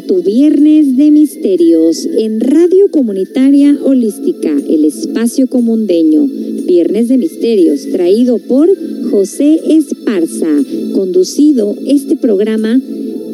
[0.00, 6.26] Tu Viernes de Misterios en Radio Comunitaria Holística, el espacio comundeño.
[6.66, 8.68] Viernes de Misterios, traído por
[9.10, 10.50] José Esparza,
[10.94, 12.80] conducido este programa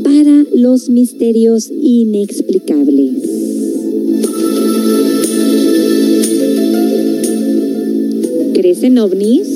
[0.02, 3.12] para los misterios inexplicables.
[8.54, 9.48] ¿Crecen ovnis?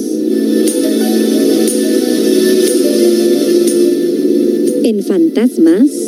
[4.84, 6.07] ¿En fantasmas?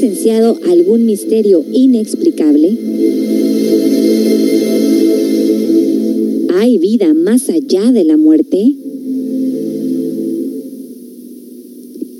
[0.00, 2.70] Presenciado algún misterio inexplicable?
[6.54, 8.76] ¿Hay vida más allá de la muerte?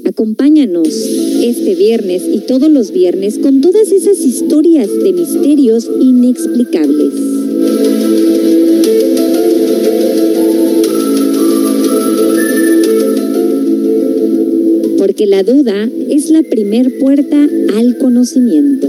[0.05, 7.15] Acompáñanos este viernes y todos los viernes con todas esas historias de misterios inexplicables.
[14.99, 15.88] Porque la duda
[16.31, 18.89] la primer puerta al conocimiento.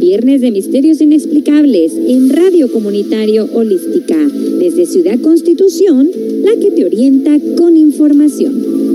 [0.00, 4.16] Viernes de Misterios Inexplicables en Radio Comunitario Holística,
[4.58, 6.10] desde Ciudad Constitución,
[6.42, 8.89] la que te orienta con información.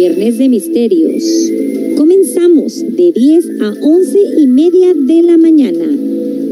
[0.00, 1.22] Viernes de Misterios.
[1.98, 5.84] Comenzamos de 10 a 11 y media de la mañana.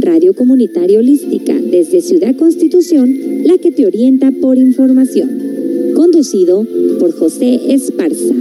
[0.00, 3.09] Radio Comunitaria Holística desde Ciudad Constitución,
[3.44, 5.94] la que te orienta por información.
[5.94, 6.66] Conducido
[7.00, 8.34] por José Esparza.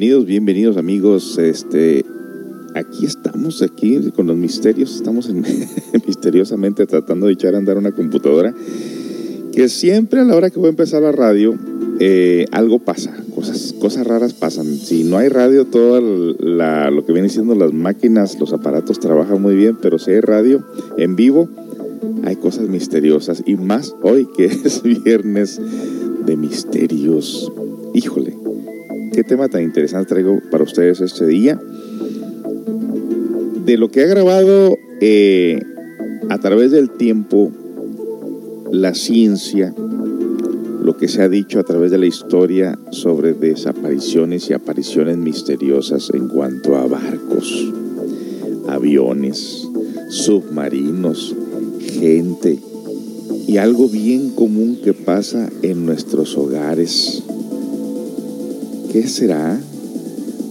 [0.00, 1.36] Bienvenidos, bienvenidos amigos.
[1.36, 2.06] Este,
[2.74, 4.96] aquí estamos, aquí con los misterios.
[4.96, 5.44] Estamos en,
[6.06, 8.54] misteriosamente tratando de echar a andar una computadora
[9.52, 11.54] que siempre a la hora que voy a empezar la radio
[11.98, 14.68] eh, algo pasa, cosas, cosas raras pasan.
[14.68, 19.54] Si no hay radio, todo lo que vienen siendo las máquinas, los aparatos trabajan muy
[19.54, 20.64] bien, pero si hay radio
[20.96, 21.50] en vivo,
[22.24, 25.60] hay cosas misteriosas y más hoy que es viernes
[26.24, 27.52] de misterios.
[27.92, 28.39] Híjole,
[29.12, 31.60] qué tema tan interesante traigo para ustedes este día.
[33.64, 35.60] De lo que ha grabado eh,
[36.28, 37.50] a través del tiempo
[38.70, 39.74] la ciencia,
[40.82, 46.10] lo que se ha dicho a través de la historia sobre desapariciones y apariciones misteriosas
[46.14, 47.72] en cuanto a barcos,
[48.68, 49.68] aviones,
[50.08, 51.34] submarinos,
[51.80, 52.58] gente
[53.46, 57.24] y algo bien común que pasa en nuestros hogares
[58.92, 59.60] ¿Qué será?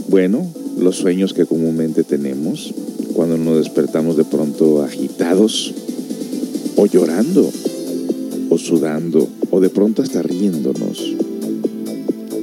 [0.07, 0.47] Bueno,
[0.77, 2.74] los sueños que comúnmente tenemos
[3.13, 5.74] cuando nos despertamos de pronto agitados
[6.77, 7.51] o llorando
[8.50, 11.18] o sudando o de pronto hasta riéndonos.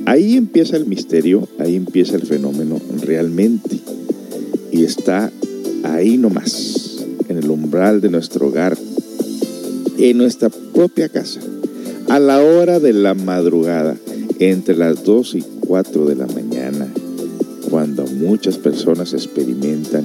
[0.05, 3.81] Ahí empieza el misterio, ahí empieza el fenómeno realmente
[4.71, 5.33] y está
[5.83, 8.77] ahí nomás, en el umbral de nuestro hogar,
[9.97, 11.41] en nuestra propia casa,
[12.11, 13.97] a la hora de la madrugada,
[14.39, 16.87] entre las 2 y 4 de la mañana,
[17.71, 20.05] cuando muchas personas experimentan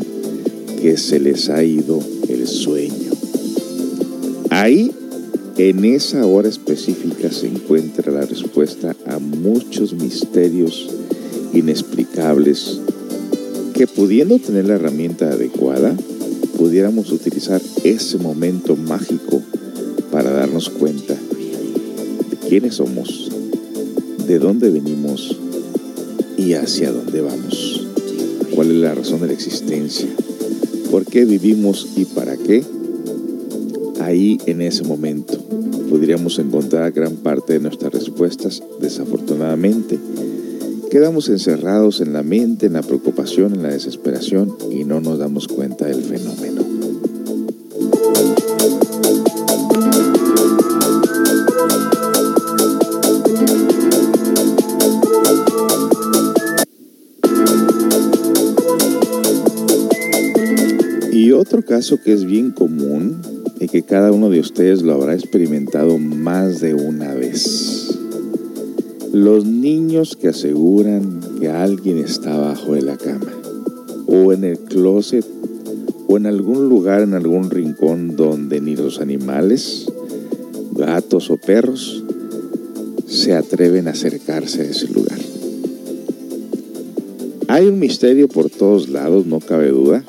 [0.82, 3.12] que se les ha ido el sueño.
[4.50, 4.92] Ahí,
[5.58, 10.90] en esa hora específica, se encuentra la respuesta a muchos misterios
[11.54, 12.80] inexplicables
[13.76, 15.96] que pudiendo tener la herramienta adecuada,
[16.58, 19.42] pudiéramos utilizar ese momento mágico
[20.12, 23.32] para darnos cuenta de quiénes somos,
[24.28, 25.41] de dónde venimos
[26.42, 27.88] y hacia dónde vamos.
[28.56, 30.08] ¿Cuál es la razón de la existencia?
[30.90, 32.64] ¿Por qué vivimos y para qué?
[34.02, 35.38] Ahí en ese momento
[35.90, 38.64] podríamos encontrar gran parte de nuestras respuestas.
[38.80, 40.00] Desafortunadamente,
[40.90, 45.48] quedamos encerrados en la mente, en la preocupación, en la desesperación y no nos damos
[45.48, 46.61] cuenta del fenómeno.
[61.52, 63.18] Otro caso que es bien común
[63.60, 68.00] y que cada uno de ustedes lo habrá experimentado más de una vez.
[69.12, 73.34] Los niños que aseguran que alguien está abajo de la cama
[74.08, 75.26] o en el closet
[76.08, 79.88] o en algún lugar, en algún rincón donde ni los animales,
[80.72, 82.02] gatos o perros
[83.08, 85.20] se atreven a acercarse a ese lugar.
[87.50, 90.02] Hay un misterio por todos lados, no cabe duda.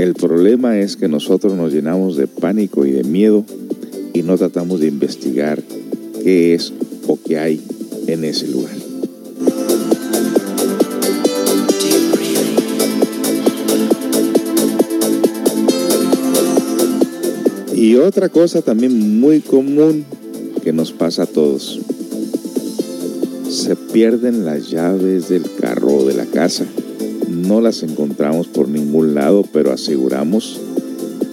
[0.00, 3.44] El problema es que nosotros nos llenamos de pánico y de miedo
[4.14, 5.62] y no tratamos de investigar
[6.24, 6.72] qué es
[7.06, 7.60] o qué hay
[8.06, 8.72] en ese lugar.
[17.76, 20.06] Y otra cosa también muy común
[20.64, 21.78] que nos pasa a todos.
[23.50, 26.64] Se pierden las llaves del carro o de la casa
[27.50, 30.60] no las encontramos por ningún lado, pero aseguramos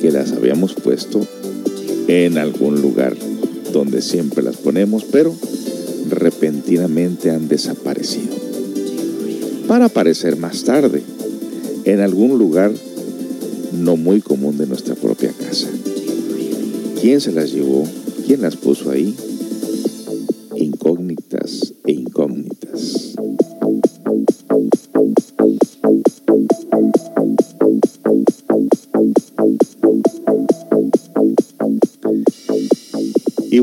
[0.02, 1.22] que las habíamos puesto
[2.08, 3.16] en algún lugar
[3.72, 5.32] donde siempre las ponemos, pero
[6.10, 8.36] repentinamente han desaparecido.
[9.68, 11.04] Para aparecer más tarde,
[11.86, 12.72] en algún lugar
[13.74, 15.68] no muy común de nuestra propia casa.
[17.00, 17.84] ¿Quién se las llevó?
[18.26, 19.16] ¿Quién las puso ahí?
[20.56, 21.17] Incógnitas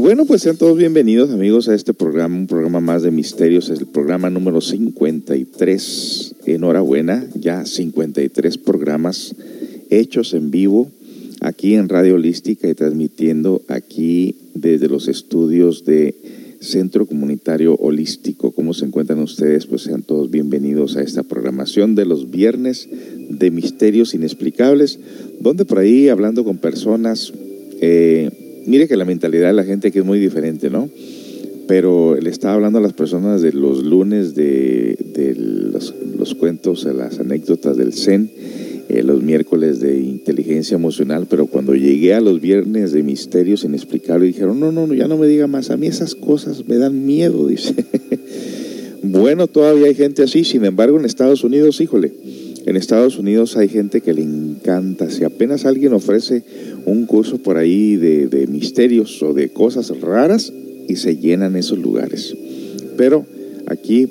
[0.04, 3.78] bueno, pues sean todos bienvenidos amigos a este programa, un programa más de misterios, es
[3.78, 6.34] el programa número 53.
[6.44, 9.34] Enhorabuena, ya 53 programas
[9.88, 10.90] hechos en vivo
[11.40, 16.14] aquí en Radio Holística y transmitiendo aquí desde los estudios de
[16.60, 18.50] Centro Comunitario Holístico.
[18.50, 19.64] ¿Cómo se encuentran ustedes?
[19.64, 22.90] Pues sean todos bienvenidos a esta programación de los viernes
[23.30, 24.98] de misterios inexplicables,
[25.40, 27.32] donde por ahí hablando con personas,
[27.80, 30.88] eh, mire que la mentalidad de la gente aquí es muy diferente, ¿no?
[31.66, 34.96] Pero le estaba hablando a las personas de los lunes de,
[35.36, 38.30] los, los, cuentos, las anécdotas del Zen,
[38.88, 44.34] eh, los miércoles de inteligencia emocional, pero cuando llegué a los viernes de misterios inexplicables,
[44.34, 47.06] dijeron, no, no, no, ya no me diga más, a mí esas cosas me dan
[47.06, 47.74] miedo, dice.
[49.02, 52.12] bueno, todavía hay gente así, sin embargo en Estados Unidos, híjole,
[52.66, 56.42] en Estados Unidos hay gente que le encanta, si apenas alguien ofrece
[56.86, 60.52] un curso por ahí de, de misterios o de cosas raras,
[60.88, 62.36] y se llenan esos lugares.
[62.96, 63.24] Pero
[63.66, 64.08] aquí,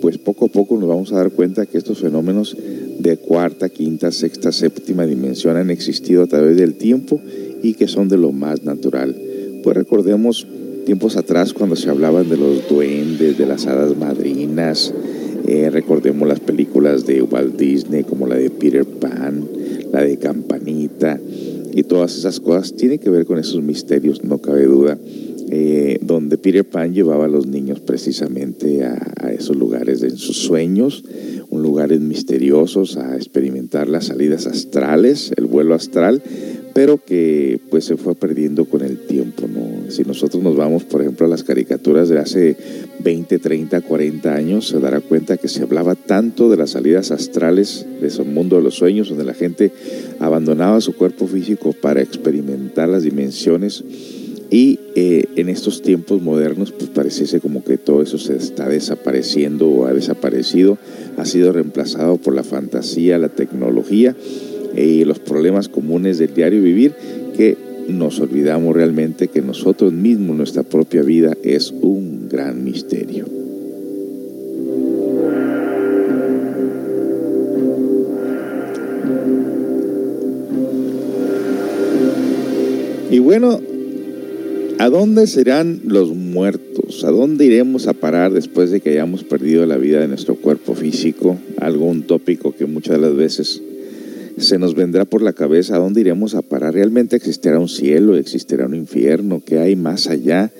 [0.00, 2.56] pues poco a poco nos vamos a dar cuenta que estos fenómenos
[2.98, 7.20] de cuarta, quinta, sexta, séptima dimensión han existido a través del tiempo
[7.62, 9.14] y que son de lo más natural.
[9.62, 10.46] Pues recordemos
[10.84, 14.92] tiempos atrás cuando se hablaban de los duendes, de las hadas madrinas,
[15.46, 19.46] eh, recordemos las películas de Walt Disney como la de Peter Pan,
[19.92, 21.20] la de Campanita
[21.72, 24.98] y todas esas cosas tienen que ver con esos misterios, no cabe duda.
[25.48, 31.04] Eh, donde Peter Pan llevaba a los niños precisamente a, esos lugares en sus sueños,
[31.50, 36.20] un lugares misteriosos, a experimentar las salidas astrales, el vuelo astral,
[36.74, 39.46] pero que pues se fue perdiendo con el tiempo.
[39.46, 39.90] ¿no?
[39.90, 42.56] Si nosotros nos vamos, por ejemplo, a las caricaturas de hace
[43.00, 47.86] 20, 30, 40 años, se dará cuenta que se hablaba tanto de las salidas astrales,
[48.00, 49.72] de ese mundo de los sueños, donde la gente
[50.18, 53.84] abandonaba su cuerpo físico para experimentar las dimensiones.
[54.48, 59.68] Y eh, en estos tiempos modernos, pues pareciese como que todo eso se está desapareciendo
[59.68, 60.78] o ha desaparecido,
[61.16, 64.14] ha sido reemplazado por la fantasía, la tecnología
[64.76, 66.92] y los problemas comunes del diario vivir
[67.36, 67.56] que
[67.88, 73.26] nos olvidamos realmente que nosotros mismos, nuestra propia vida, es un gran misterio.
[83.10, 83.60] Y bueno,
[84.78, 87.02] ¿A dónde serán los muertos?
[87.04, 90.74] ¿A dónde iremos a parar después de que hayamos perdido la vida de nuestro cuerpo
[90.74, 91.38] físico?
[91.56, 93.62] Algo, un tópico que muchas de las veces
[94.38, 95.76] se nos vendrá por la cabeza.
[95.76, 96.74] ¿A dónde iremos a parar?
[96.74, 98.16] ¿Realmente existirá un cielo?
[98.16, 99.42] ¿Existirá un infierno?
[99.44, 100.50] ¿Qué hay más allá?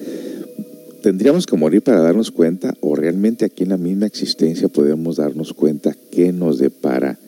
[1.03, 2.75] ¿Tendríamos que morir para darnos cuenta?
[2.81, 7.19] ¿O realmente aquí en la misma existencia podemos darnos cuenta qué nos depara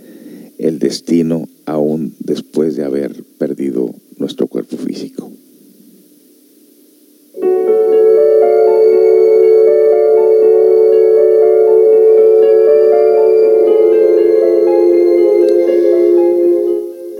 [0.58, 5.30] el destino aún después de haber perdido nuestro cuerpo físico?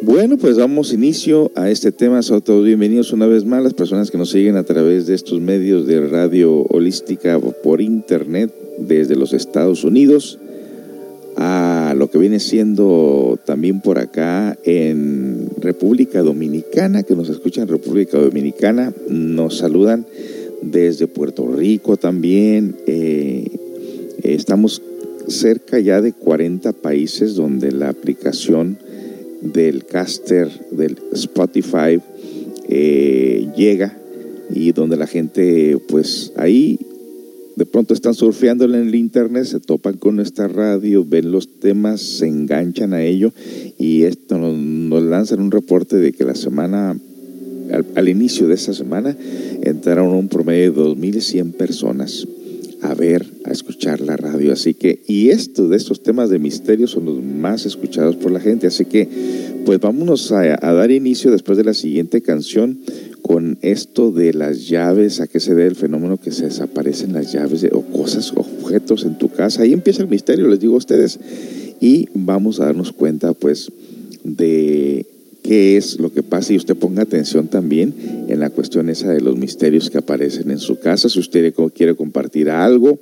[0.09, 2.23] Bueno, pues damos inicio a este tema.
[2.23, 5.39] Son todos bienvenidos una vez más las personas que nos siguen a través de estos
[5.39, 10.39] medios de radio holística por internet desde los Estados Unidos
[11.37, 17.69] a lo que viene siendo también por acá en República Dominicana, que nos escuchan en
[17.69, 20.07] República Dominicana, nos saludan
[20.63, 22.77] desde Puerto Rico también.
[22.87, 23.45] Eh,
[24.23, 24.81] estamos
[25.27, 28.79] cerca ya de 40 países donde la aplicación
[29.41, 32.01] del caster del Spotify
[32.69, 33.97] eh, llega
[34.51, 36.79] y donde la gente pues ahí
[37.59, 42.01] de pronto están surfeando en el internet, se topan con nuestra radio, ven los temas,
[42.01, 43.33] se enganchan a ello
[43.79, 46.97] y esto nos, lanzan un reporte de que la semana,
[47.97, 49.17] al, inicio de esta semana,
[49.63, 52.29] entraron un promedio de 2.100 personas
[52.83, 54.53] a ver, a escuchar la radio.
[54.53, 58.41] Así que, y estos de estos temas de misterio son los más escuchados por la
[58.41, 58.67] gente.
[58.67, 59.09] Así que,
[59.65, 62.79] pues vámonos a, dar inicio después de la siguiente canción
[63.23, 67.33] con esto de las llaves, a qué se debe el fenómeno que se desaparecen las
[67.33, 69.63] llaves o cosas, objetos en tu casa.
[69.63, 71.19] Ahí empieza el misterio, les digo a ustedes.
[71.81, 73.71] Y vamos a darnos cuenta, pues,
[74.25, 75.07] de
[75.43, 77.93] qué es lo que pasa y usted ponga atención también
[78.29, 81.09] en la cuestión esa de los misterios que aparecen en su casa.
[81.09, 82.99] Si usted quiere compartir algo,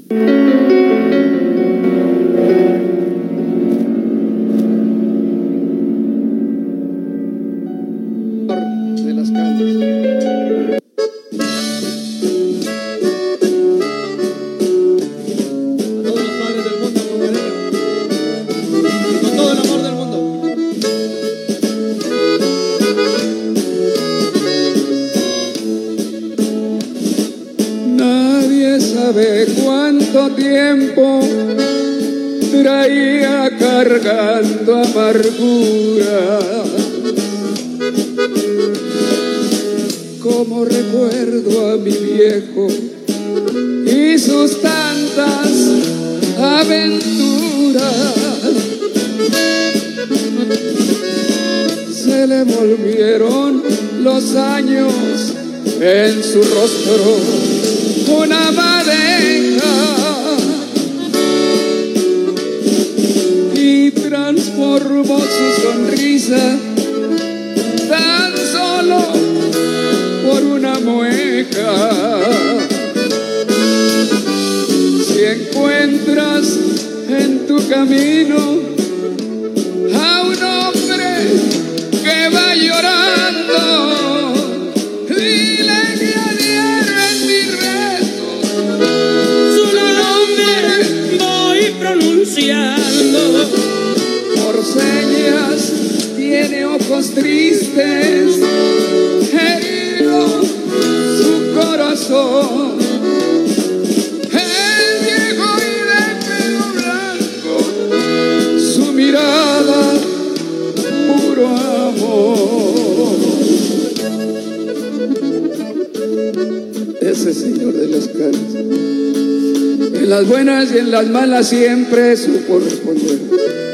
[121.47, 123.19] Siempre supo responder.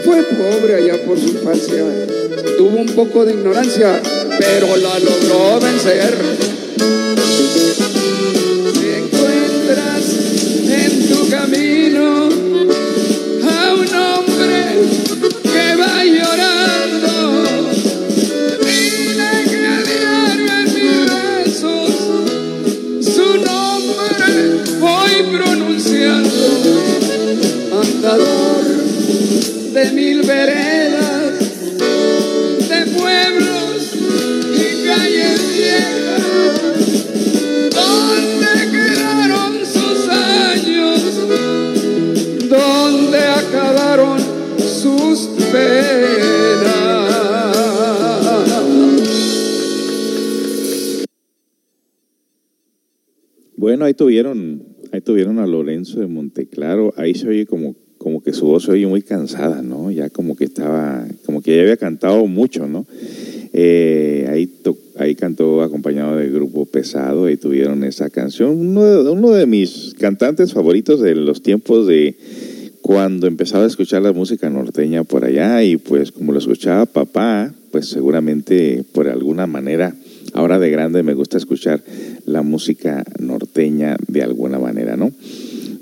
[0.04, 1.84] Fue pobre allá por su infancia,
[2.58, 4.00] tuvo un poco de ignorancia,
[4.38, 6.14] pero la logró vencer.
[54.22, 58.64] Tuvieron, ahí tuvieron a Lorenzo de Monteclaro, ahí se oye como, como que su voz
[58.64, 59.90] se oye muy cansada, ¿no?
[59.90, 62.86] Ya como que estaba, como que ya había cantado mucho, ¿no?
[63.52, 64.48] Eh, ahí,
[64.96, 69.94] ahí cantó acompañado del grupo Pesado, ahí tuvieron esa canción, uno de, uno de mis
[69.98, 72.16] cantantes favoritos de los tiempos de
[72.80, 77.52] cuando empezaba a escuchar la música norteña por allá y pues como lo escuchaba papá,
[77.72, 79.94] pues seguramente por alguna manera
[80.32, 81.82] ahora de grande me gusta escuchar
[82.24, 85.12] la música norteña de alguna manera, ¿no?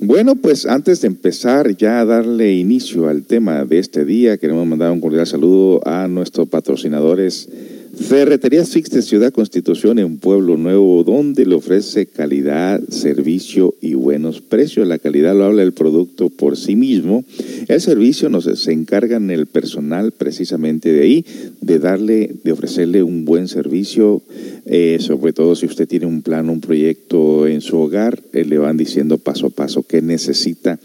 [0.03, 4.67] Bueno, pues antes de empezar ya a darle inicio al tema de este día, queremos
[4.67, 7.51] mandar un cordial saludo a nuestros patrocinadores
[7.93, 14.41] Ferreterías Fix de Ciudad Constitución en Pueblo Nuevo, donde le ofrece calidad, servicio y buenos
[14.41, 14.87] precios.
[14.87, 17.25] La calidad lo habla el producto por sí mismo.
[17.67, 21.25] El servicio nos se encarga en el personal precisamente de ahí,
[21.61, 24.23] de darle, de ofrecerle un buen servicio,
[24.67, 28.59] eh, sobre todo si usted tiene un plan, un proyecto en su hogar, eh, le
[28.59, 30.79] van diciendo paso a paso qué necesita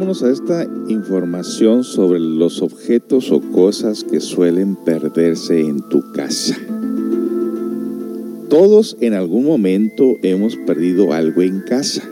[0.00, 6.56] Vámonos a esta información sobre los objetos o cosas que suelen perderse en tu casa.
[8.48, 12.02] Todos en algún momento hemos perdido algo en casa,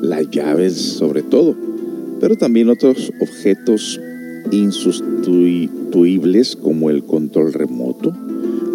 [0.00, 1.54] las llaves sobre todo,
[2.18, 4.00] pero también otros objetos
[4.50, 8.16] insustituibles como el control remoto,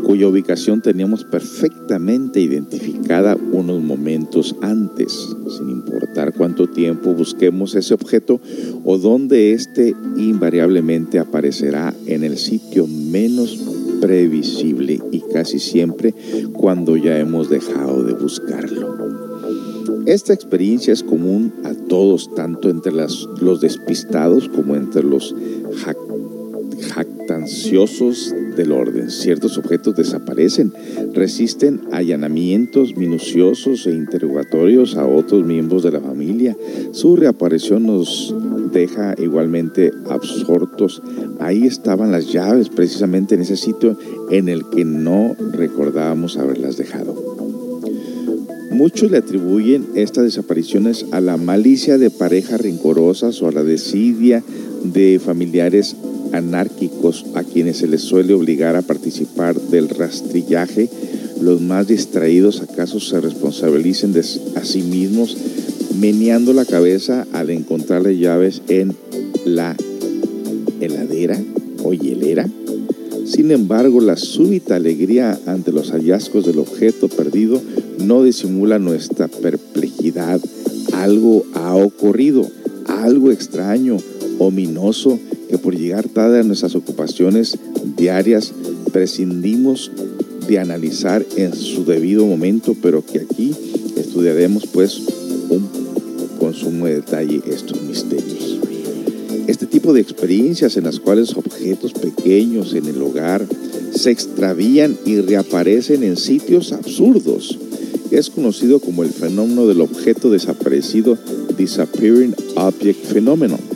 [0.08, 8.40] cuya ubicación teníamos perfectamente identificada unos momentos antes, sin importar cuánto tiempo busquemos ese objeto
[8.86, 13.60] o dónde éste invariablemente aparecerá en el sitio menos
[14.00, 16.16] previsible y casi siempre
[16.54, 18.96] cuando ya hemos dejado de buscarlo.
[20.06, 25.36] Esta experiencia es común a todos, tanto entre los despistados como entre los
[26.94, 29.10] jactanciosos del orden.
[29.10, 30.74] Ciertos objetos desaparecen,
[31.14, 36.58] resisten allanamientos minuciosos e interrogatorios a otros miembros de la familia.
[36.92, 38.36] Su reaparición nos
[38.74, 41.02] deja igualmente absortos.
[41.40, 43.98] Ahí estaban las llaves, precisamente en ese sitio
[44.30, 47.38] en el que no recordábamos haberlas dejado.
[48.72, 54.44] Muchos le atribuyen estas desapariciones a la malicia de parejas rencorosas o a la desidia
[54.84, 55.96] de familiares
[56.34, 60.90] anárquicos a quienes se les suele obligar a participar del rastrillaje,
[61.42, 64.22] los más distraídos acaso se responsabilicen de
[64.56, 65.38] a sí mismos
[66.00, 68.96] meneando la cabeza al encontrarle llaves en
[69.46, 69.76] la
[70.80, 71.40] heladera
[71.84, 72.48] o hielera.
[73.26, 77.62] Sin embargo, la súbita alegría ante los hallazgos del objeto perdido
[78.00, 80.40] no disimula nuestra perplejidad.
[80.94, 82.48] Algo ha ocurrido,
[82.88, 83.98] algo extraño,
[84.40, 87.58] ominoso, que por llegar tarde a nuestras ocupaciones
[87.98, 88.54] diarias
[88.92, 89.92] prescindimos
[90.48, 93.54] de analizar en su debido momento, pero que aquí
[93.98, 95.02] estudiaremos pues
[95.50, 95.68] un
[96.40, 98.60] consumo de detalle estos misterios.
[99.48, 103.46] Este tipo de experiencias en las cuales objetos pequeños en el hogar
[103.94, 107.58] se extravían y reaparecen en sitios absurdos
[108.12, 111.18] es conocido como el fenómeno del objeto desaparecido
[111.58, 113.67] Disappearing Object Phenomenon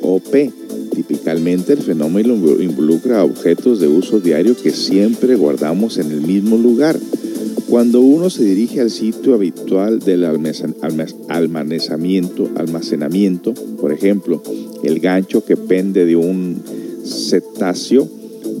[0.00, 0.52] o DOP.
[0.94, 6.98] Típicamente el fenómeno involucra objetos de uso diario que siempre guardamos en el mismo lugar.
[7.68, 14.42] Cuando uno se dirige al sitio habitual del almacenamiento, almacenamiento, por ejemplo,
[14.82, 16.62] el gancho que pende de un
[17.04, 18.08] cetáceo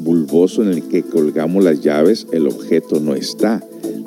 [0.00, 3.62] bulboso en el que colgamos las llaves, el objeto no está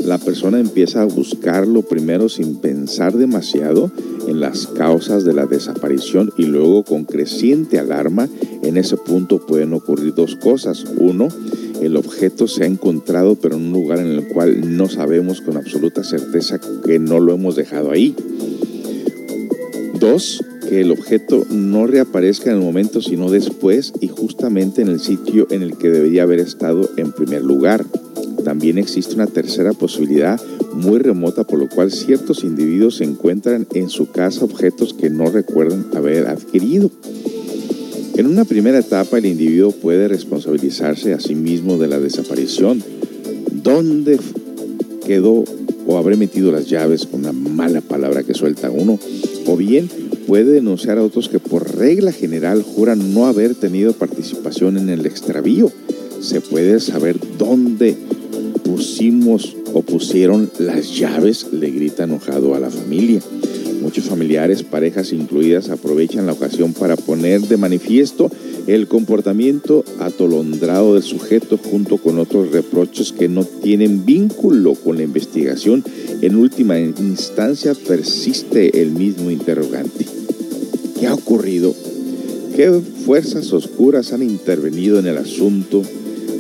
[0.06, 3.92] la persona empieza a buscarlo primero sin pensar demasiado
[4.30, 8.30] en las causas de la desaparición y luego con creciente alarma,
[8.62, 10.86] en ese punto pueden ocurrir dos cosas.
[10.98, 11.30] Uno,
[11.82, 15.58] el objeto se ha encontrado pero en un lugar en el cual no sabemos con
[15.58, 18.16] absoluta certeza que no lo hemos dejado ahí.
[20.00, 25.00] Dos, que el objeto no reaparezca en el momento sino después y justamente en el
[25.00, 27.84] sitio en el que debería haber estado en primer lugar.
[28.44, 30.40] También existe una tercera posibilidad
[30.74, 35.86] muy remota por lo cual ciertos individuos encuentran en su casa objetos que no recuerdan
[35.96, 36.92] haber adquirido.
[38.16, 42.84] En una primera etapa el individuo puede responsabilizarse a sí mismo de la desaparición.
[43.64, 44.20] ¿Dónde
[45.06, 45.44] quedó
[45.88, 49.00] o habré metido las llaves con una mala palabra que suelta uno?
[49.48, 49.90] O bien
[50.28, 55.06] puede denunciar a otros que por regla general juran no haber tenido participación en el
[55.06, 55.72] extravío.
[56.20, 57.96] Se puede saber dónde
[58.64, 63.22] pusimos o pusieron las llaves, le grita enojado a la familia.
[63.82, 68.30] Muchos familiares, parejas incluidas, aprovechan la ocasión para poner de manifiesto
[68.68, 75.04] el comportamiento atolondrado del sujeto junto con otros reproches que no tienen vínculo con la
[75.04, 75.84] investigación.
[76.22, 80.06] En última instancia persiste el mismo interrogante.
[81.00, 81.74] ¿Qué ha ocurrido?
[82.56, 85.82] ¿Qué fuerzas oscuras han intervenido en el asunto?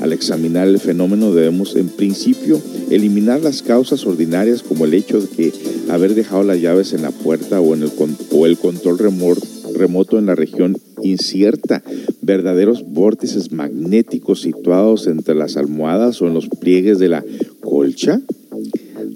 [0.02, 5.28] Al examinar el fenómeno debemos en principio eliminar las causas ordinarias como el hecho de
[5.28, 5.54] que
[5.90, 7.92] haber dejado las llaves en la puerta o, en el,
[8.32, 8.98] o el control
[9.76, 11.84] remoto en la región incierta
[12.22, 17.26] verdaderos vórtices magnéticos situados entre las almohadas o en los pliegues de la
[17.60, 18.22] colcha?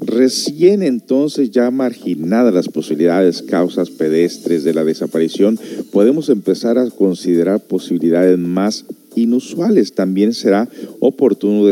[0.06, 5.58] Recién entonces, ya marginadas las posibilidades, causas pedestres de la desaparición,
[5.92, 9.94] podemos empezar a considerar posibilidades más inusuales.
[9.94, 11.66] También será oportuno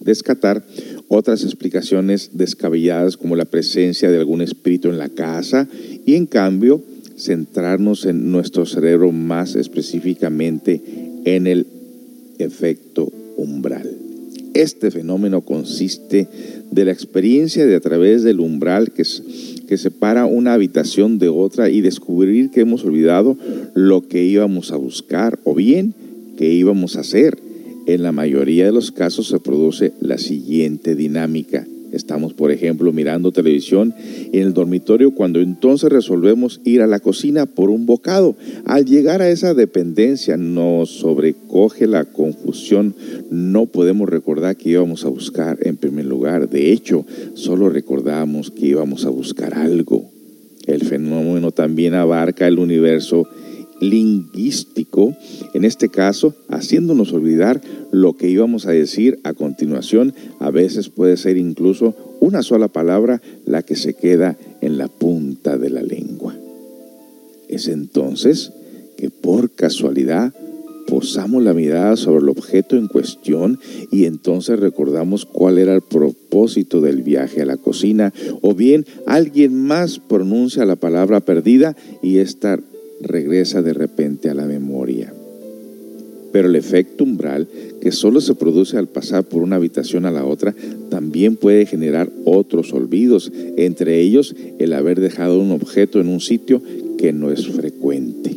[0.00, 0.64] descatar
[1.08, 5.68] otras explicaciones descabelladas como la presencia de algún espíritu en la casa
[6.04, 6.82] y en cambio
[7.16, 10.82] centrarnos en nuestro cerebro más específicamente
[11.24, 11.66] en el
[12.38, 13.90] efecto umbral.
[14.54, 16.28] Este fenómeno consiste
[16.70, 19.02] de la experiencia de a través del umbral que,
[19.68, 23.36] que separa una habitación de otra y descubrir que hemos olvidado
[23.74, 25.94] lo que íbamos a buscar o bien
[26.36, 27.38] que íbamos a hacer.
[27.86, 31.66] En la mayoría de los casos se produce la siguiente dinámica.
[31.92, 33.94] Estamos, por ejemplo, mirando televisión
[34.32, 38.36] en el dormitorio cuando entonces resolvemos ir a la cocina por un bocado.
[38.64, 42.94] Al llegar a esa dependencia nos sobrecoge la confusión.
[43.30, 46.50] No podemos recordar que íbamos a buscar en primer lugar.
[46.50, 50.10] De hecho, solo recordamos que íbamos a buscar algo.
[50.66, 53.28] El fenómeno también abarca el universo
[53.80, 55.14] lingüístico,
[55.54, 57.60] en este caso haciéndonos olvidar
[57.90, 63.20] lo que íbamos a decir a continuación, a veces puede ser incluso una sola palabra
[63.44, 66.34] la que se queda en la punta de la lengua.
[67.48, 68.52] Es entonces
[68.96, 70.32] que por casualidad
[70.86, 73.58] posamos la mirada sobre el objeto en cuestión
[73.90, 79.54] y entonces recordamos cuál era el propósito del viaje a la cocina o bien alguien
[79.54, 82.60] más pronuncia la palabra perdida y esta
[83.00, 85.12] regresa de repente a la memoria.
[86.32, 87.48] Pero el efecto umbral,
[87.80, 90.54] que solo se produce al pasar por una habitación a la otra,
[90.90, 96.60] también puede generar otros olvidos, entre ellos el haber dejado un objeto en un sitio
[96.98, 98.36] que no es frecuente.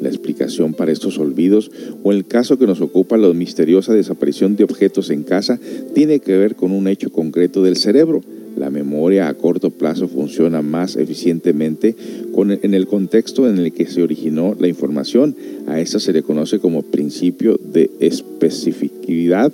[0.00, 1.72] La explicación para estos olvidos,
[2.04, 5.58] o el caso que nos ocupa la misteriosa desaparición de objetos en casa,
[5.94, 8.22] tiene que ver con un hecho concreto del cerebro,
[8.58, 11.94] la memoria a corto plazo funciona más eficientemente
[12.36, 15.36] en el contexto en el que se originó la información.
[15.66, 19.52] A eso se le conoce como principio de especificidad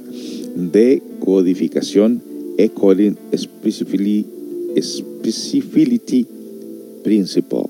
[0.55, 2.23] de codificación
[2.59, 6.27] Encoding Specificity
[7.03, 7.65] Principle.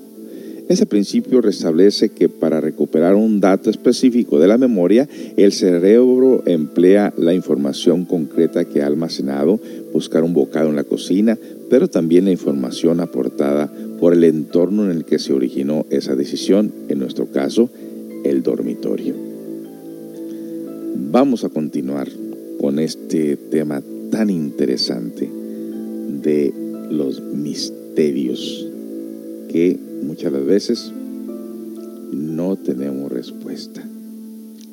[0.67, 7.13] Ese principio restablece que para recuperar un dato específico de la memoria, el cerebro emplea
[7.17, 9.59] la información concreta que ha almacenado,
[9.95, 14.91] buscar un bocado en la cocina, pero también la información aportada por el entorno en
[14.91, 17.69] el que se originó esa decisión, en nuestro caso,
[18.25, 19.15] el dormitorio.
[21.11, 22.09] Vamos a continuar
[22.59, 23.81] con este tema
[24.11, 25.31] tan interesante
[26.21, 26.53] de
[26.91, 28.67] los misterios
[29.47, 30.91] que muchas veces
[32.11, 33.81] no tenemos respuesta.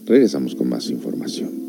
[0.04, 1.61] Regresamos con más información.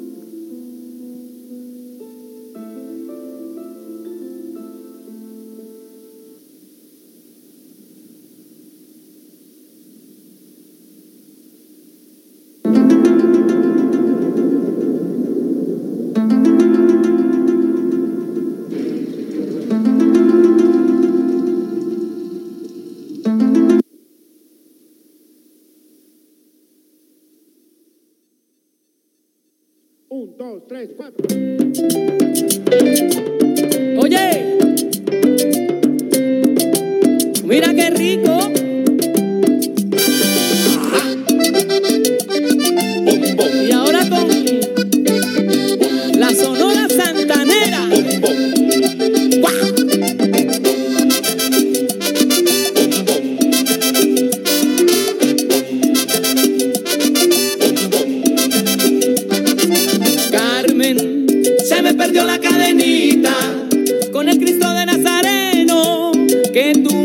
[30.54, 31.33] dos, tres, cuatro.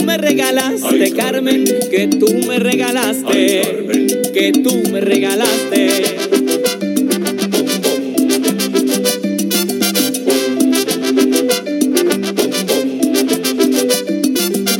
[0.09, 3.61] me regalaste, Carmen, que tú me regalaste,
[3.93, 6.17] Ay, que tú me regalaste.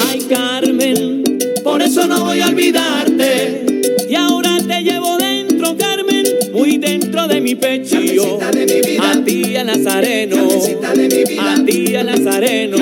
[0.09, 1.25] Ay, Carmen,
[1.63, 3.67] por eso no voy a olvidarte.
[4.09, 7.99] Y ahora te llevo dentro, Carmen, muy dentro de mi pecho.
[9.03, 10.49] A ti, a Nazareno.
[11.39, 12.78] A ti, a Nazareno.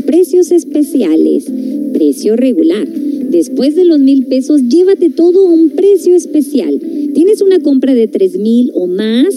[0.00, 1.46] Precios especiales.
[1.92, 2.86] Precio regular.
[2.88, 6.80] Después de los mil pesos, llévate todo a un precio especial.
[7.14, 9.34] ¿Tienes una compra de tres mil o más?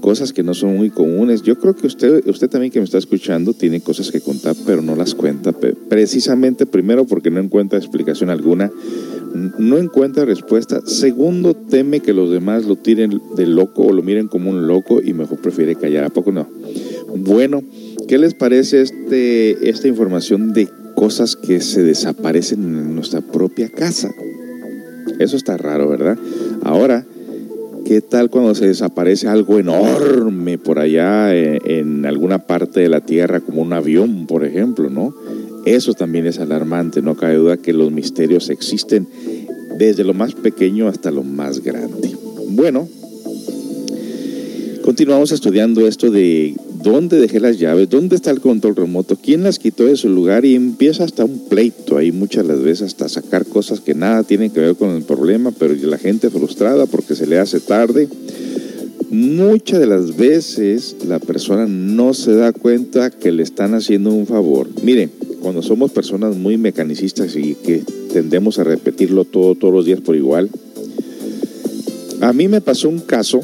[0.00, 1.42] Cosas que no son muy comunes.
[1.42, 4.80] Yo creo que usted, usted también que me está escuchando tiene cosas que contar, pero
[4.80, 5.52] no las cuenta.
[5.52, 8.70] Precisamente, primero, porque no encuentra explicación alguna
[9.34, 10.82] no encuentra respuesta.
[10.84, 15.00] Segundo, teme que los demás lo tiren de loco o lo miren como un loco
[15.02, 16.04] y mejor prefiere callar.
[16.04, 16.48] ¿A poco no?
[17.14, 17.62] Bueno,
[18.08, 24.10] ¿qué les parece este, esta información de cosas que se desaparecen en nuestra propia casa?
[25.18, 26.18] Eso está raro, ¿verdad?
[26.62, 27.04] Ahora,
[27.84, 33.00] ¿qué tal cuando se desaparece algo enorme por allá en, en alguna parte de la
[33.00, 35.14] Tierra, como un avión, por ejemplo, ¿no?
[35.64, 39.06] Eso también es alarmante, no cabe duda que los misterios existen
[39.78, 42.10] desde lo más pequeño hasta lo más grande.
[42.48, 42.88] Bueno,
[44.82, 49.58] continuamos estudiando esto de dónde dejé las llaves, dónde está el control remoto, quién las
[49.58, 53.80] quitó de su lugar y empieza hasta un pleito ahí muchas veces hasta sacar cosas
[53.80, 57.38] que nada tienen que ver con el problema, pero la gente frustrada porque se le
[57.38, 58.08] hace tarde.
[59.12, 64.26] Muchas de las veces la persona no se da cuenta que le están haciendo un
[64.26, 64.68] favor.
[64.82, 65.10] Miren,
[65.42, 70.16] cuando somos personas muy mecanicistas y que tendemos a repetirlo todo todos los días por
[70.16, 70.48] igual,
[72.22, 73.40] A mí me pasó un caso,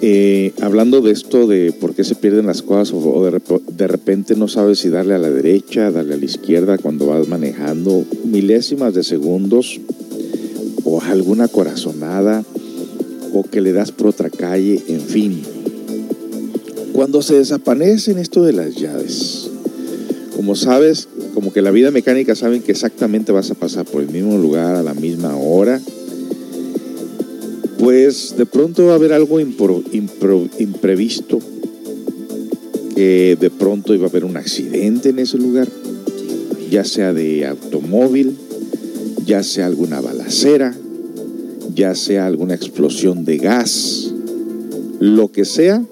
[0.00, 3.42] eh, hablando de esto de por qué se pierden las cosas o, de,
[3.76, 7.28] de, repente no sabes si darle a la derecha, darle a la izquierda cuando vas
[7.28, 9.80] manejando milésimas de segundos
[10.84, 12.42] o alguna corazonada
[13.32, 15.42] o que le das por otra calle, en fin.
[16.92, 19.48] Cuando se desaparecen esto de las llaves,
[20.36, 24.08] como sabes, como que la vida mecánica saben que exactamente vas a pasar por el
[24.08, 25.80] mismo lugar a la misma hora,
[27.78, 31.38] pues de pronto va a haber algo imprevisto,
[32.94, 35.68] que de pronto iba a haber un accidente en ese lugar,
[36.70, 38.36] ya sea de automóvil,
[39.24, 40.76] ya sea alguna balacera,
[41.74, 44.12] ya sea alguna explosión de gas,
[45.00, 45.84] lo que sea.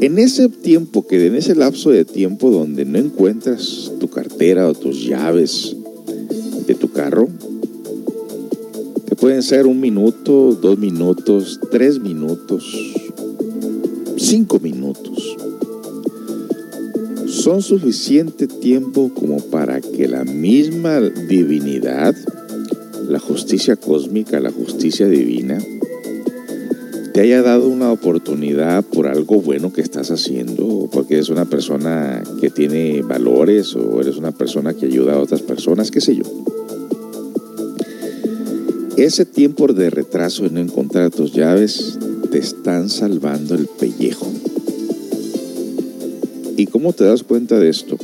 [0.00, 4.74] En ese tiempo, que en ese lapso de tiempo donde no encuentras tu cartera o
[4.74, 5.74] tus llaves
[6.66, 7.28] de tu carro,
[9.16, 12.94] pueden ser un minuto, dos minutos, tres minutos,
[14.16, 15.36] cinco minutos.
[17.26, 22.14] Son suficiente tiempo como para que la misma divinidad,
[23.08, 25.58] la justicia cósmica, la justicia divina,
[27.12, 31.46] te haya dado una oportunidad por algo bueno que estás haciendo, o porque eres una
[31.46, 36.16] persona que tiene valores, o eres una persona que ayuda a otras personas, qué sé
[36.16, 36.24] yo.
[38.96, 41.98] Ese tiempo de retraso en no encontrar tus llaves
[42.30, 44.26] te están salvando el pellejo.
[46.56, 47.98] ¿Y cómo te das cuenta de esto?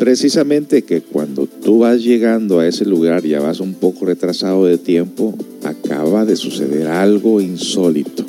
[0.00, 4.78] Precisamente que cuando tú vas llegando a ese lugar, ya vas un poco retrasado de
[4.78, 8.24] tiempo, acaba de suceder algo insólito.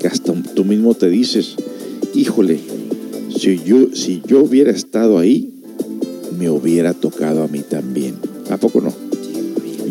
[0.00, 1.56] Que hasta tú mismo te dices,
[2.14, 2.58] híjole,
[3.36, 5.52] si yo, si yo hubiera estado ahí,
[6.38, 8.14] me hubiera tocado a mí también.
[8.48, 8.94] ¿A poco no?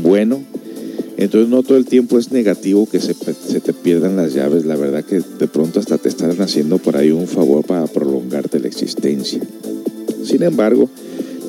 [0.01, 0.41] Bueno,
[1.17, 4.65] entonces no todo el tiempo es negativo que se, te pierdan las llaves.
[4.65, 8.59] La verdad que de pronto hasta te están haciendo por ahí un favor para prolongarte
[8.59, 9.41] la existencia.
[10.23, 10.89] Sin embargo,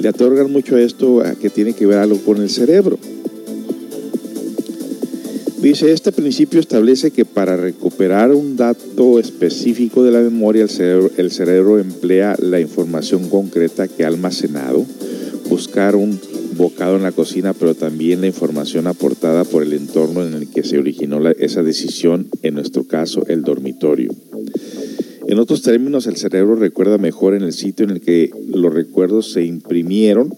[0.00, 2.98] le otorgan mucho esto a que tiene que ver algo con el cerebro.
[5.62, 11.10] Dice, este principio establece que para recuperar un dato específico de la memoria, el cerebro,
[11.16, 14.84] el cerebro emplea la información concreta que ha almacenado,
[15.48, 16.20] buscar un
[16.56, 20.62] bocado en la cocina, pero también la información aportada por el entorno en el que
[20.62, 24.12] se originó esa decisión, en nuestro caso, el dormitorio.
[25.26, 29.32] En otros términos, el cerebro recuerda mejor en el sitio en el que los recuerdos
[29.32, 30.34] se imprimieron.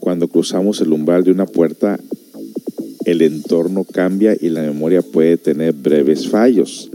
[0.00, 1.98] Cuando cruzamos el umbral de una puerta
[3.10, 6.90] el entorno cambia y la memoria puede tener breves fallos.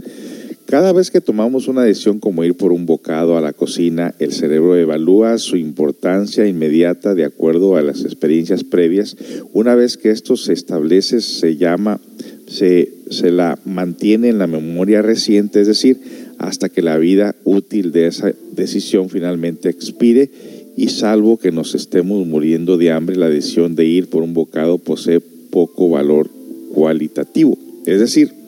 [0.66, 4.32] Cada vez que tomamos una decisión como ir por un bocado a la cocina, el
[4.32, 9.16] cerebro evalúa su importancia inmediata de acuerdo a las experiencias previas.
[9.52, 12.00] Una vez que esto se establece, se llama,
[12.46, 16.00] se, se la mantiene en la memoria reciente, es decir,
[16.38, 20.30] hasta que la vida útil de esa decisión finalmente expire
[20.76, 24.78] y salvo que nos estemos muriendo de hambre, la decisión de ir por un bocado
[24.78, 26.30] posee poco valor
[26.72, 27.56] cualitativo.
[27.86, 28.43] Es decir,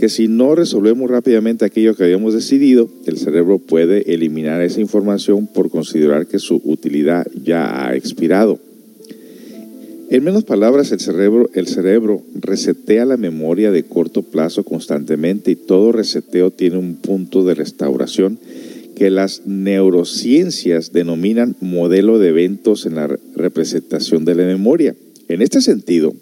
[0.00, 5.46] que si no resolvemos rápidamente aquello que habíamos decidido, el cerebro puede eliminar esa información
[5.46, 8.58] por considerar que su utilidad ya ha expirado.
[10.08, 15.56] En menos palabras, el cerebro, el cerebro resetea la memoria de corto plazo constantemente y
[15.56, 18.38] todo reseteo tiene un punto de restauración
[18.96, 24.96] que las neurociencias denominan modelo de eventos en la representación de la memoria.
[25.28, 26.14] En este sentido,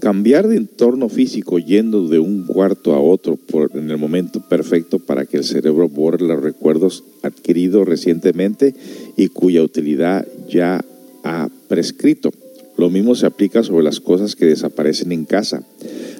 [0.00, 3.36] Cambiar de entorno físico yendo de un cuarto a otro
[3.74, 8.74] en el momento perfecto para que el cerebro borre los recuerdos adquiridos recientemente
[9.16, 10.84] y cuya utilidad ya
[11.24, 12.30] ha prescrito.
[12.76, 15.64] Lo mismo se aplica sobre las cosas que desaparecen en casa.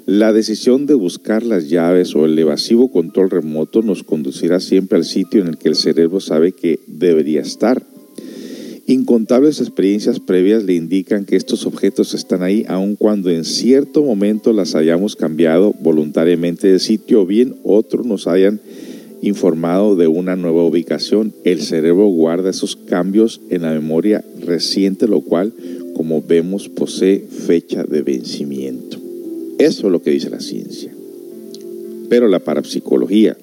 [0.06, 5.04] La decisión de buscar las llaves o el evasivo control remoto nos conducirá siempre al
[5.04, 7.84] sitio en el que el cerebro sabe que debería estar.
[8.88, 14.54] Incontables experiencias previas le indican que estos objetos están ahí aun cuando en cierto momento
[14.54, 18.62] las hayamos cambiado voluntariamente de sitio o bien otros nos hayan
[19.20, 21.34] informado de una nueva ubicación.
[21.44, 25.52] El cerebro guarda esos cambios en la memoria reciente, lo cual,
[25.92, 28.96] como vemos, posee fecha de vencimiento.
[29.58, 30.94] Eso es lo que dice la ciencia.
[32.08, 33.36] Pero la parapsicología,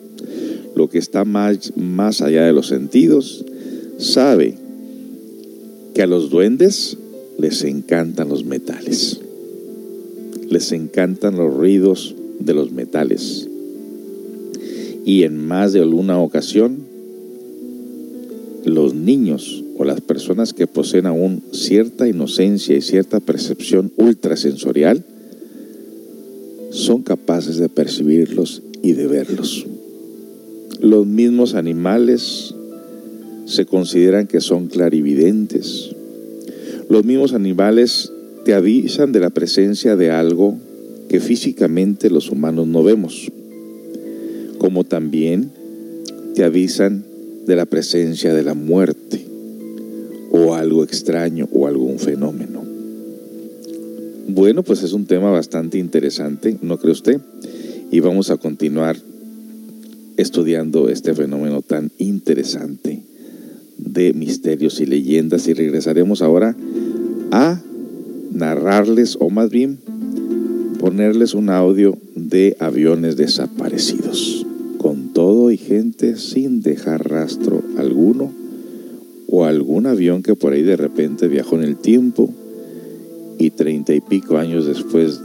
[0.76, 3.46] lo que está más, más allá de los sentidos,
[4.00, 4.65] sabe
[5.96, 6.98] que a los duendes
[7.38, 9.22] les encantan los metales.
[10.50, 13.48] Les encantan los ruidos de los metales.
[15.06, 16.80] Y en más de alguna ocasión
[18.66, 25.06] los niños o las personas que poseen aún cierta inocencia y cierta percepción ultrasensorial
[26.72, 29.66] son capaces de percibirlos y de verlos.
[30.82, 32.55] Los mismos animales
[33.46, 35.92] se consideran que son clarividentes.
[36.90, 38.12] Los mismos animales
[38.44, 40.58] te avisan de la presencia de algo
[41.08, 43.32] que físicamente los humanos no vemos,
[44.58, 45.52] como también
[46.34, 47.06] te avisan
[47.46, 49.26] de la presencia de la muerte
[50.32, 52.64] o algo extraño o algún fenómeno.
[54.28, 57.22] Bueno, pues es un tema bastante interesante, ¿no cree usted?
[57.92, 58.98] Y vamos a continuar
[60.18, 63.04] estudiando este fenómeno tan interesante
[63.78, 66.56] de misterios y leyendas y regresaremos ahora
[67.32, 67.62] a
[68.32, 69.80] narrarles o más bien
[70.80, 74.46] ponerles un audio de aviones desaparecidos
[74.78, 78.32] con todo y gente sin dejar rastro alguno
[79.28, 82.34] o algún avión que por ahí de repente viajó en el tiempo
[83.38, 85.20] y treinta y pico años después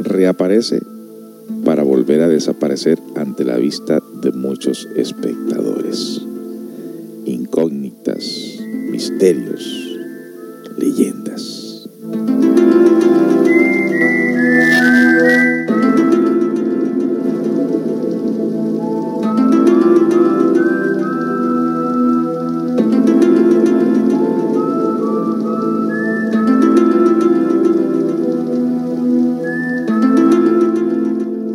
[0.00, 0.80] reaparece
[1.64, 6.22] para volver a desaparecer ante la vista de muchos espectadores.
[9.02, 9.98] Misterios,
[10.78, 11.88] leyendas.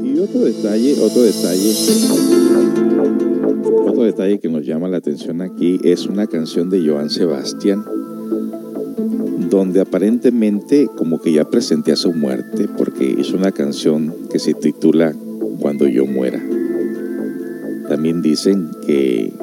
[0.03, 1.73] Y otro detalle, otro detalle,
[3.85, 7.83] otro detalle que nos llama la atención aquí es una de Joan Sebastián,
[9.49, 15.13] donde aparentemente como que ya presentía su muerte, porque hizo una canción que se titula
[15.59, 16.41] Cuando yo muera.
[17.89, 19.33] También dicen que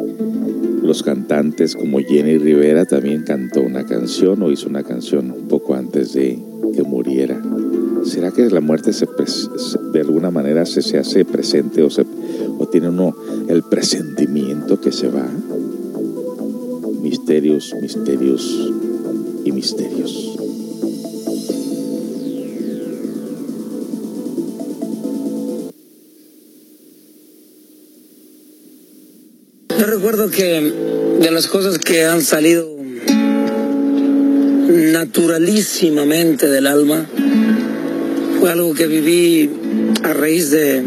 [0.83, 5.75] los cantantes como Jenny Rivera también cantó una canción o hizo una canción un poco
[5.75, 6.39] antes de
[6.75, 7.39] que muriera.
[8.05, 9.07] ¿Será que la muerte se-
[9.93, 12.05] de alguna manera se, se hace presente o, se,
[12.59, 13.15] o tiene uno
[13.49, 15.27] el presentimiento que se va?
[17.27, 18.71] Misterios, misterios
[19.47, 20.37] y misterios.
[29.71, 30.61] Yo recuerdo que
[31.23, 32.69] de las cosas que han salido
[34.93, 37.07] naturalísimamente del alma
[38.39, 39.49] fue algo que viví
[40.03, 40.83] a raíz de,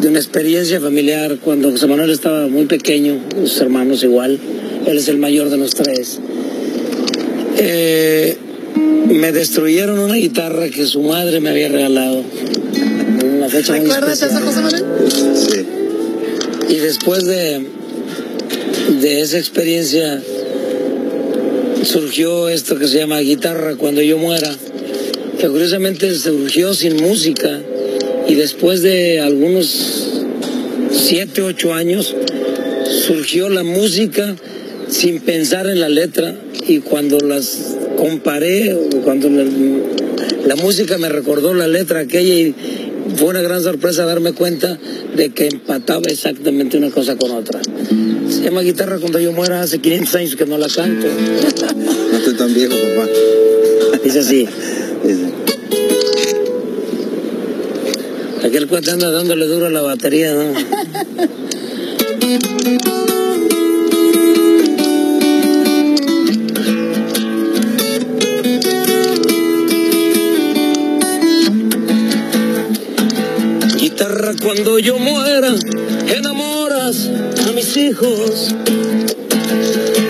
[0.00, 4.38] de una experiencia familiar cuando José Manuel estaba muy pequeño, sus hermanos igual,
[4.88, 6.18] él es el mayor de los tres.
[7.58, 8.36] Eh,
[9.08, 12.22] me destruyeron una guitarra que su madre me había regalado.
[13.20, 14.42] En una fecha muy ¿Recuerdas especial.
[14.42, 14.84] eso, José Manuel?
[15.34, 15.66] Sí.
[16.74, 17.66] Y después de,
[19.00, 20.22] de esa experiencia
[21.82, 24.54] surgió esto que se llama guitarra cuando yo muera,
[25.38, 27.60] que curiosamente surgió sin música
[28.28, 30.22] y después de algunos
[30.92, 32.14] siete, ocho años
[33.06, 34.36] surgió la música
[34.90, 36.34] sin pensar en la letra
[36.66, 39.44] y cuando las comparé, cuando la,
[40.46, 42.54] la música me recordó la letra aquella y
[43.16, 44.78] fue una gran sorpresa darme cuenta
[45.16, 47.60] de que empataba exactamente una cosa con otra.
[48.28, 51.06] Se llama Guitarra cuando yo muera, hace 500 años que no la canto.
[52.10, 53.08] No estoy tan viejo, papá.
[54.02, 54.48] Dice así.
[58.42, 60.52] Aquel cuate anda dándole duro a la batería, ¿no?
[74.42, 75.54] cuando yo muera,
[76.16, 77.10] enamoras
[77.46, 78.54] a mis hijos.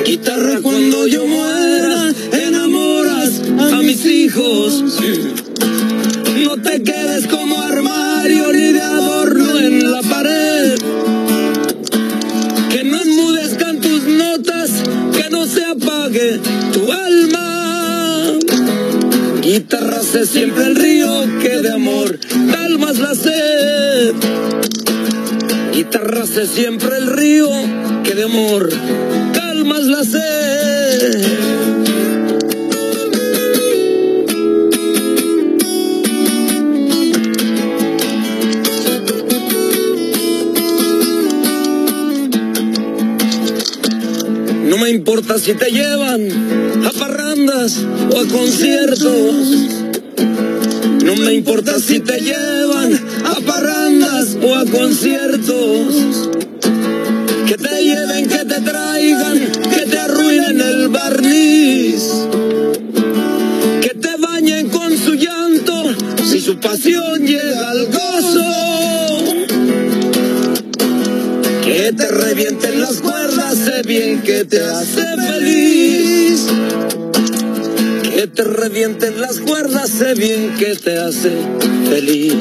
[0.05, 4.85] Guitarra cuando yo muera, enamoras a mis hijos.
[6.45, 10.79] No te quedes como armario ni de adorno en la pared.
[12.71, 14.71] Que no enmudezcan tus notas,
[15.17, 16.41] que no se apague
[16.73, 18.39] tu alma.
[19.43, 21.78] Guitarra sé siempre el río que de
[26.35, 27.49] Sé siempre el río
[28.05, 28.69] que de amor
[29.33, 31.23] calmas la sed.
[44.67, 47.79] No me importa si te llevan a parrandas
[48.13, 49.35] o a conciertos.
[51.05, 52.58] No me importa si te llevan
[54.43, 56.31] o a conciertos.
[57.47, 59.39] Que te lleven, que te traigan,
[59.75, 62.03] que te arruinen el barniz.
[63.81, 65.85] Que te bañen con su llanto,
[66.25, 68.69] si su pasión llega al gozo.
[71.65, 76.47] Que te revienten las cuerdas, sé bien que te hace feliz.
[78.03, 81.33] Que te revienten las cuerdas, sé bien que te hace
[81.89, 82.35] feliz.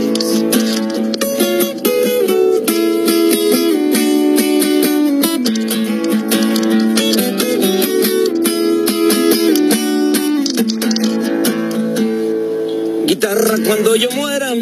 [14.00, 14.54] Yo muera,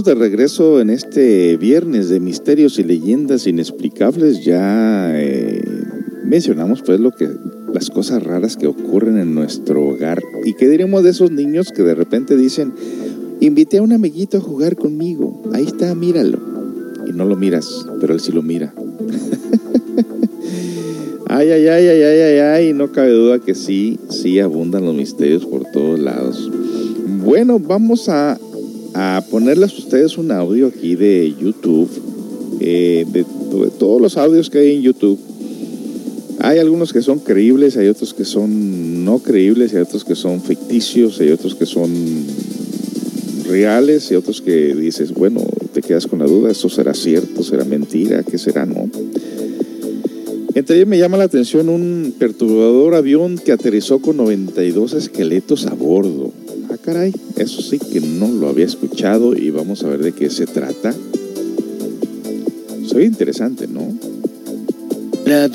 [0.00, 4.42] de regreso en este viernes de misterios y leyendas inexplicables.
[4.42, 5.62] Ya eh,
[6.24, 7.28] mencionamos pues lo que
[7.74, 10.22] las cosas raras que ocurren en nuestro hogar.
[10.46, 12.72] ¿Y qué diremos de esos niños que de repente dicen,
[13.40, 15.42] invité a un amiguito a jugar conmigo?
[15.52, 16.38] Ahí está, míralo.
[17.06, 18.72] Y no lo miras, pero él sí lo mira.
[21.28, 24.94] ay, ay, ay, ay, ay, ay, ay, no cabe duda que sí, sí abundan los
[24.94, 26.50] misterios por todos lados.
[27.22, 28.38] Bueno, vamos a
[28.94, 31.90] a ponerles ustedes un audio aquí de YouTube,
[32.60, 35.18] eh, de, de, todos los audios que hay en YouTube.
[36.40, 40.40] Hay algunos que son creíbles, hay otros que son no creíbles, hay otros que son
[40.40, 41.90] ficticios, hay otros que son
[43.46, 47.64] reales y otros que dices, bueno, te quedas con la duda, ¿esto será cierto, será
[47.64, 48.88] mentira, qué será, no?
[50.54, 55.74] Entre ellos me llama la atención un perturbador avión que aterrizó con 92 esqueletos a
[55.74, 56.31] bordo.
[56.84, 60.46] Caray, eso sí que no lo había escuchado y vamos a ver de qué se
[60.46, 60.92] trata.
[62.86, 63.96] Soy interesante, ¿no?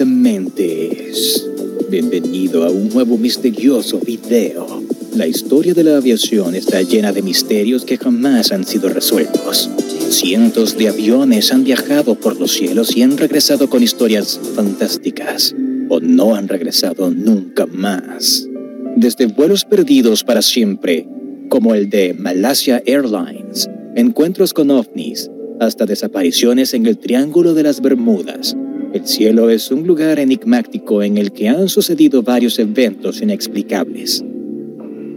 [0.06, 1.46] Mentes.
[1.90, 4.82] Bienvenido a un nuevo misterioso video.
[5.16, 9.70] La historia de la aviación está llena de misterios que jamás han sido resueltos.
[10.10, 15.54] Cientos de aviones han viajado por los cielos y han regresado con historias fantásticas.
[15.90, 18.48] O no han regresado nunca más.
[18.96, 21.08] Desde vuelos perdidos para siempre,
[21.50, 25.30] como el de Malaysia Airlines, encuentros con ovnis,
[25.60, 28.56] hasta desapariciones en el Triángulo de las Bermudas.
[28.94, 34.24] El cielo es un lugar enigmático en el que han sucedido varios eventos inexplicables.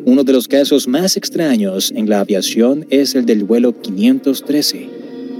[0.06, 4.88] Uno de los casos más extraños en la aviación es el del vuelo 513,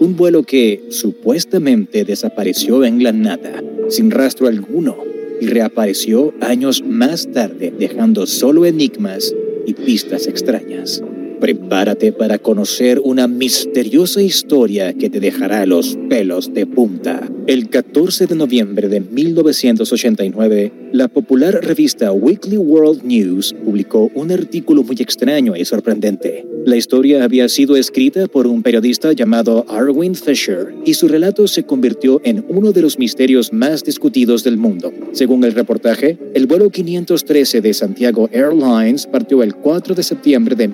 [0.01, 4.97] un vuelo que supuestamente desapareció en la nada, sin rastro alguno,
[5.41, 9.35] y reapareció años más tarde dejando solo enigmas
[9.67, 11.03] y pistas extrañas.
[11.41, 17.27] Prepárate para conocer una misteriosa historia que te dejará los pelos de punta.
[17.47, 24.83] El 14 de noviembre de 1989, la popular revista Weekly World News publicó un artículo
[24.83, 26.45] muy extraño y sorprendente.
[26.67, 31.63] La historia había sido escrita por un periodista llamado Arwin Fisher y su relato se
[31.63, 34.93] convirtió en uno de los misterios más discutidos del mundo.
[35.13, 40.69] Según el reportaje, el vuelo 513 de Santiago Airlines partió el 4 de septiembre de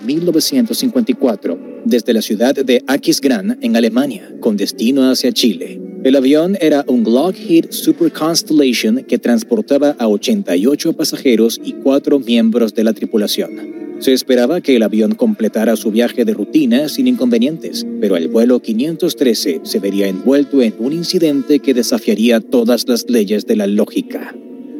[0.57, 5.81] 1954 desde la ciudad de Aquisgrán, en Alemania, con destino hacia Chile.
[6.03, 12.75] El avión era un Lockheed Super Constellation que transportaba a 88 pasajeros y cuatro miembros
[12.75, 13.97] de la tripulación.
[13.99, 18.61] Se esperaba que el avión completara su viaje de rutina sin inconvenientes, pero el vuelo
[18.61, 24.35] 513 se vería envuelto en un incidente que desafiaría todas las leyes de la lógica.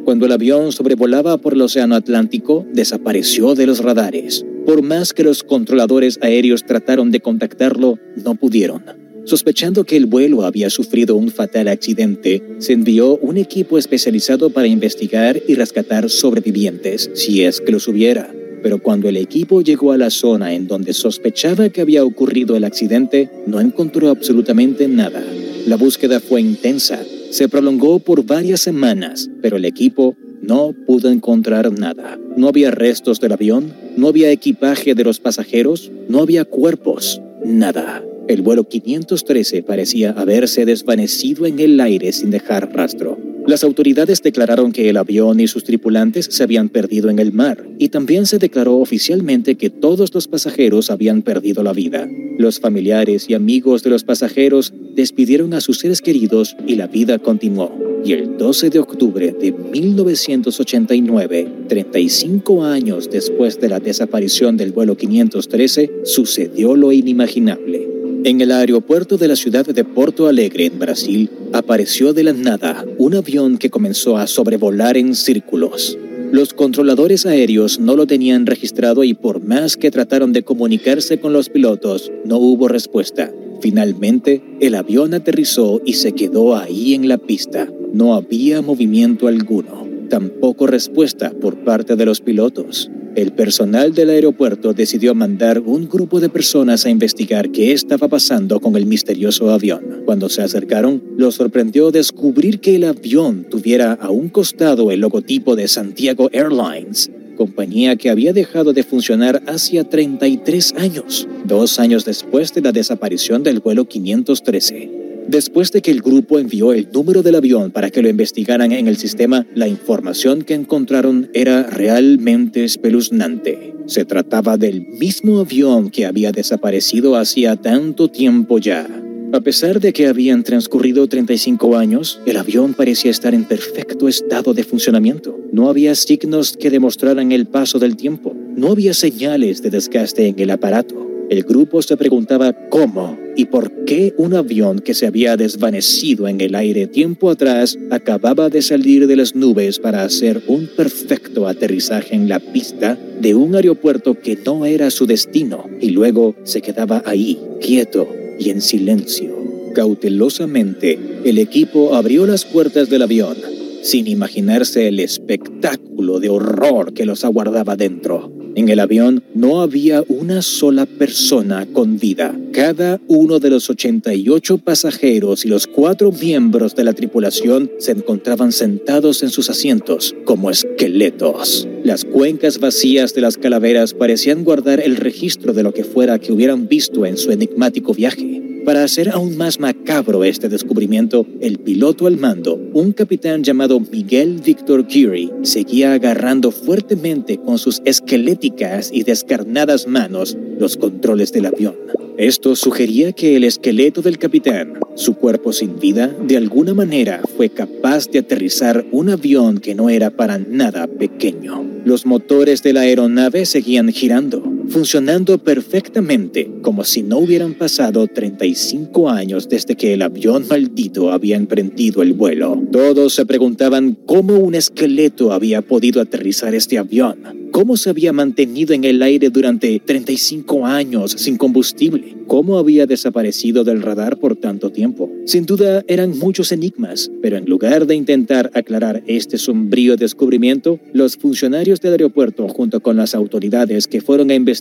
[0.05, 4.45] Cuando el avión sobrevolaba por el Océano Atlántico, desapareció de los radares.
[4.67, 8.83] Por más que los controladores aéreos trataron de contactarlo, no pudieron.
[9.23, 14.67] Sospechando que el vuelo había sufrido un fatal accidente, se envió un equipo especializado para
[14.67, 18.29] investigar y rescatar sobrevivientes, si es que los hubiera.
[18.61, 22.65] pero cuando el equipo llegó a la zona en donde sospechaba que había ocurrido el
[22.65, 25.23] accidente, no encontró absolutamente nada.
[25.65, 26.99] La búsqueda fue intensa,
[27.29, 30.17] se prolongó por varias semanas, pero el equipo
[30.47, 32.17] no pudo encontrar nada.
[32.37, 38.01] No había restos del avión, no había equipaje de los pasajeros, no había cuerpos, nada.
[38.29, 43.17] El vuelo 513 parecía haberse desvanecido en el aire sin dejar rastro.
[43.47, 47.65] Las autoridades declararon que el avión y sus tripulantes se habían perdido en el mar
[47.79, 52.09] y también se declaró oficialmente que todos los pasajeros habían perdido la vida.
[52.37, 57.19] Los familiares y amigos de los pasajeros despidieron a sus seres queridos y la vida
[57.19, 57.71] continuó.
[58.03, 64.97] Y el 12 de octubre de 1989, 35 años después de la desaparición del vuelo
[64.97, 67.96] 513, sucedió lo inimaginable.
[68.27, 72.83] En el aeropuerto de la ciudad de Porto Alegre, en Brasil, apareció de la nada
[72.97, 75.97] un avión que comenzó a sobrevolar en círculos.
[76.33, 81.31] Los controladores aéreos no lo tenían registrado y por más que trataron de comunicarse con
[81.31, 83.31] los pilotos, no hubo respuesta.
[83.61, 87.69] Finalmente, el avión aterrizó y se quedó ahí en la pista.
[87.93, 92.89] No había movimiento alguno, tampoco respuesta por parte de los pilotos.
[93.15, 98.59] El personal del aeropuerto decidió mandar un grupo de personas a investigar qué estaba pasando
[98.59, 100.03] con el misterioso avión.
[100.05, 105.55] Cuando se acercaron, los sorprendió descubrir que el avión tuviera a un costado el logotipo
[105.55, 112.53] de Santiago Airlines, compañía que había dejado de funcionar hacía 33 años, dos años después
[112.53, 114.96] de la desaparición del vuelo 513.
[115.27, 118.87] Después de que el grupo envió el número del avión para que lo investigaran en
[118.87, 123.73] el sistema, la información que encontraron era realmente espeluznante.
[123.87, 128.87] Se trataba del mismo avión que había desaparecido hacía tanto tiempo ya.
[129.33, 134.53] A pesar de que habían transcurrido 35 años, el avión parecía estar en perfecto estado
[134.53, 135.37] de funcionamiento.
[135.51, 138.33] No había signos que demostraran el paso del tiempo.
[138.55, 141.16] No había señales de desgaste en el aparato.
[141.29, 146.39] El grupo se preguntaba cómo y por qué un avión que se había desvanecido en
[146.39, 152.15] el aire tiempo atrás acababa de salir de las nubes para hacer un perfecto aterrizaje
[152.15, 157.03] en la pista de un aeropuerto que no era su destino y luego se quedaba
[157.05, 158.07] ahí, quieto
[158.39, 159.35] y en silencio.
[159.75, 163.35] Cautelosamente, el equipo abrió las puertas del avión,
[163.83, 168.36] sin imaginarse el espectáculo de horror que los aguardaba dentro.
[168.57, 172.35] En el avión no había una sola persona con vida.
[172.53, 178.51] Cada uno de los 88 pasajeros y los cuatro miembros de la tripulación se encontraban
[178.51, 181.67] sentados en sus asientos como esqueletos.
[181.83, 186.31] Las cuencas vacías de las calaveras parecían guardar el registro de lo que fuera que
[186.31, 188.46] hubieran visto en su enigmático viaje.
[188.67, 194.41] Para hacer aún más macabro este descubrimiento, el piloto al mando, un capitán llamado Miguel
[194.45, 201.77] Victor Curie, seguía agarrando fuertemente con sus esqueléticas y descarnadas manos los controles del avión.
[202.17, 207.47] Esto sugería que el esqueleto del capitán, su cuerpo sin vida, de alguna manera fue
[207.47, 211.65] capaz de aterrizar un avión que no era para nada pequeño.
[211.85, 219.09] Los motores de la aeronave seguían girando, funcionando perfectamente, como si no hubieran pasado 35
[219.09, 222.61] años desde que el avión maldito había emprendido el vuelo.
[222.71, 228.73] Todos se preguntaban cómo un esqueleto había podido aterrizar este avión, cómo se había mantenido
[228.73, 234.71] en el aire durante 35 años sin combustible, cómo había desaparecido del radar por tanto
[234.71, 235.09] tiempo.
[235.25, 241.17] Sin duda eran muchos enigmas, pero en lugar de intentar aclarar este sombrío descubrimiento, los
[241.17, 244.56] funcionarios del aeropuerto junto con las autoridades que fueron a investigar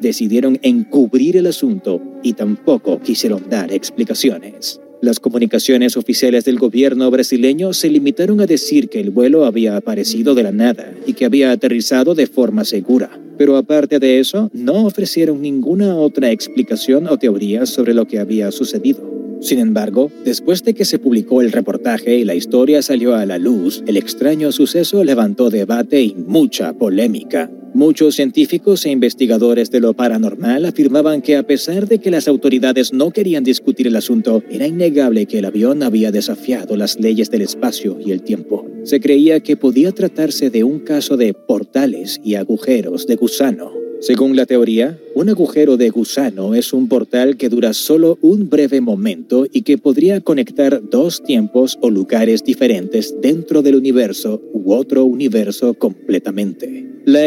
[0.00, 4.80] decidieron encubrir el asunto y tampoco quisieron dar explicaciones.
[5.02, 10.34] Las comunicaciones oficiales del gobierno brasileño se limitaron a decir que el vuelo había aparecido
[10.34, 13.10] de la nada y que había aterrizado de forma segura.
[13.36, 18.50] Pero aparte de eso, no ofrecieron ninguna otra explicación o teoría sobre lo que había
[18.50, 19.16] sucedido.
[19.40, 23.38] Sin embargo, después de que se publicó el reportaje y la historia salió a la
[23.38, 27.50] luz, el extraño suceso levantó debate y mucha polémica.
[27.76, 32.94] Muchos científicos e investigadores de lo paranormal afirmaban que a pesar de que las autoridades
[32.94, 37.42] no querían discutir el asunto, era innegable que el avión había desafiado las leyes del
[37.42, 38.66] espacio y el tiempo.
[38.84, 43.70] Se creía que podía tratarse de un caso de portales y agujeros de gusano.
[44.00, 48.80] Según la teoría, un agujero de gusano es un portal que dura solo un breve
[48.80, 55.04] momento y que podría conectar dos tiempos o lugares diferentes dentro del universo u otro
[55.04, 56.86] universo completamente.
[57.04, 57.26] La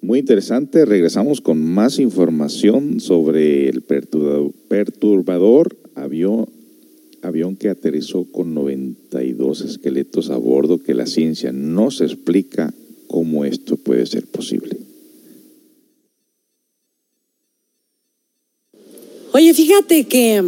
[0.00, 6.48] muy interesante, regresamos con más información sobre el perturbador avión,
[7.22, 12.72] avión que aterrizó con 92 esqueletos a bordo que la ciencia no se explica
[13.08, 14.76] cómo esto puede ser posible.
[19.32, 20.42] Oye, fíjate que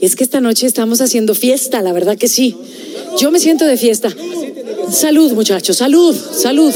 [0.00, 2.56] es que esta noche estamos haciendo fiesta, la verdad que sí.
[3.18, 4.14] Yo me siento de fiesta.
[4.90, 6.72] Salud, muchachos, salud, salud.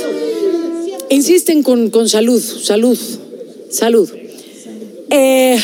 [1.11, 2.99] Insisten con, con salud, salud,
[3.71, 4.11] salud.
[5.11, 5.59] Eh,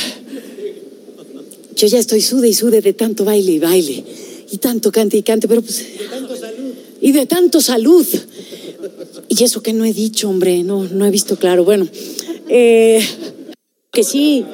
[1.77, 4.05] yo ya estoy sude y sude de tanto baile y baile,
[4.51, 5.85] y tanto cante y cante, pero pues...
[7.01, 8.07] Y de tanto salud.
[9.29, 11.65] Y eso que no he dicho, hombre, no, no he visto claro.
[11.65, 11.89] Bueno,
[12.49, 13.03] eh,
[13.91, 14.45] que sí.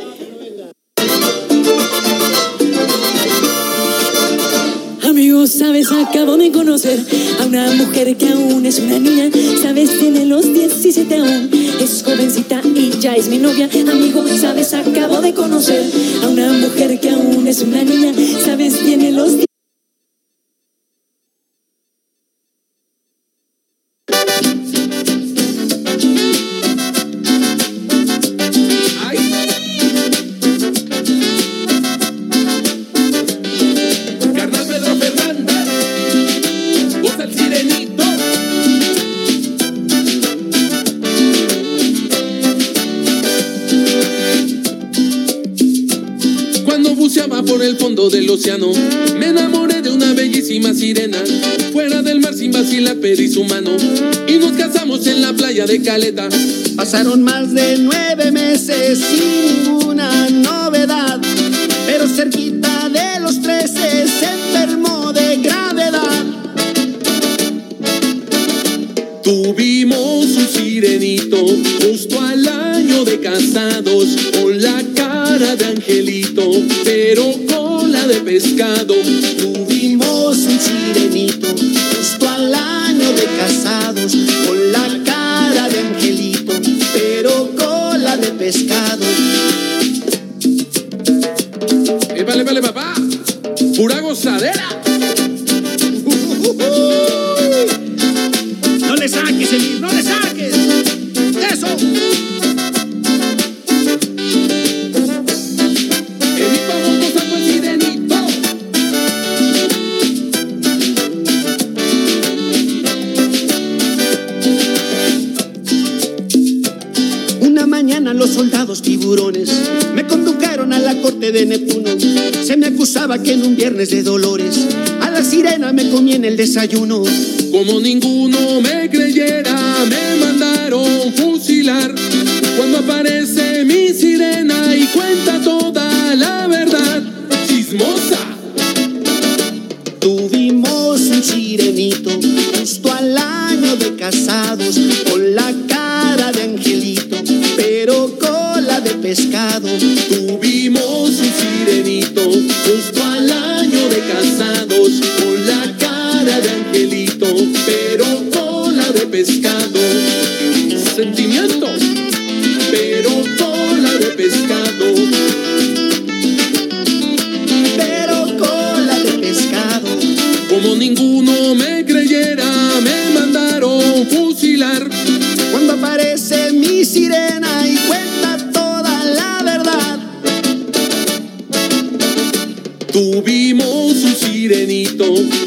[5.17, 7.03] Amigos, sabes, acabo de conocer
[7.41, 9.31] a una mujer que aún es una niña.
[9.63, 11.49] Sabes, tiene los 17 aún.
[11.81, 13.67] Es jovencita y ya es mi novia.
[13.91, 15.91] Amigo, sabes, acabo de conocer
[16.23, 18.13] a una mujer que aún es una niña.
[18.45, 19.39] Sabes, tiene los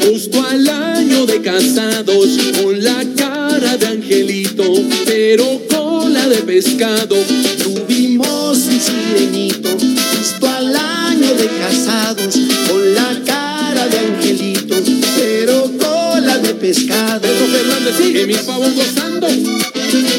[0.02, 2.28] justo al año de casados,
[2.62, 4.62] con la cara de angelito,
[5.04, 7.16] pero cola de pescado.
[7.60, 9.70] Tuvimos un sirenito
[10.16, 12.38] justo al año de casados,
[12.68, 14.76] con la cara de angelito,
[15.16, 17.20] pero cola de pescado.
[17.20, 19.26] Pedro Fernández sigue mi pavo gozando,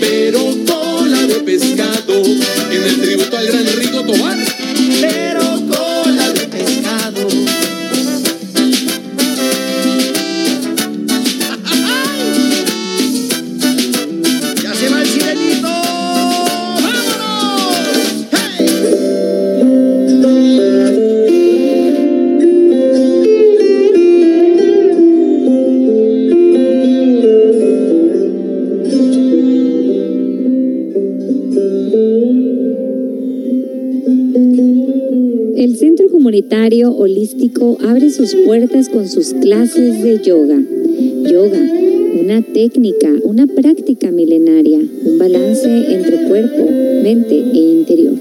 [0.01, 2.23] pero cola de pescado,
[2.71, 3.80] en el tributo al gran Rico
[36.97, 40.61] Holístico abre sus puertas con sus clases de yoga.
[41.29, 41.61] Yoga,
[42.19, 46.69] una técnica, una práctica milenaria, un balance entre cuerpo,
[47.03, 48.15] mente e interior.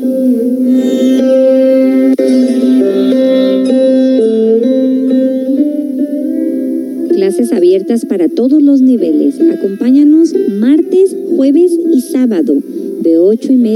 [7.14, 9.40] Clases abiertas para todos los niveles.
[9.40, 12.56] Acompáñanos martes, jueves y sábado
[13.02, 13.69] de ocho y media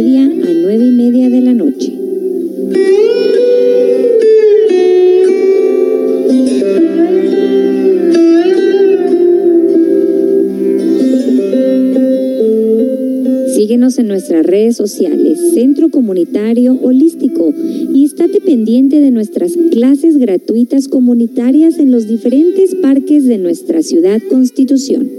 [14.54, 17.52] redes sociales, Centro Comunitario Holístico,
[17.92, 24.20] y estate pendiente de nuestras clases gratuitas comunitarias en los diferentes parques de nuestra ciudad
[24.30, 25.10] Constitución.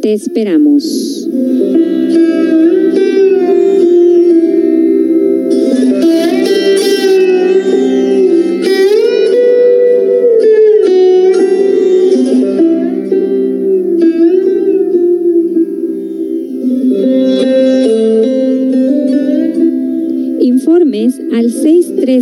[0.00, 1.01] Te esperamos.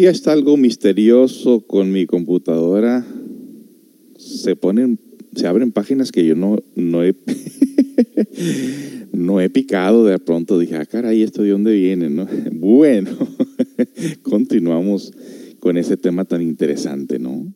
[0.09, 3.07] Está algo misterioso con mi computadora.
[4.17, 4.99] Se ponen,
[5.37, 7.15] se abren páginas que yo no, no he,
[9.13, 10.07] no he picado.
[10.07, 12.09] De pronto dije, ah, caray, ¿esto de dónde viene?
[12.09, 12.27] ¿no?
[12.53, 13.11] Bueno,
[14.23, 15.13] continuamos
[15.61, 17.53] con ese tema tan interesante, ¿no?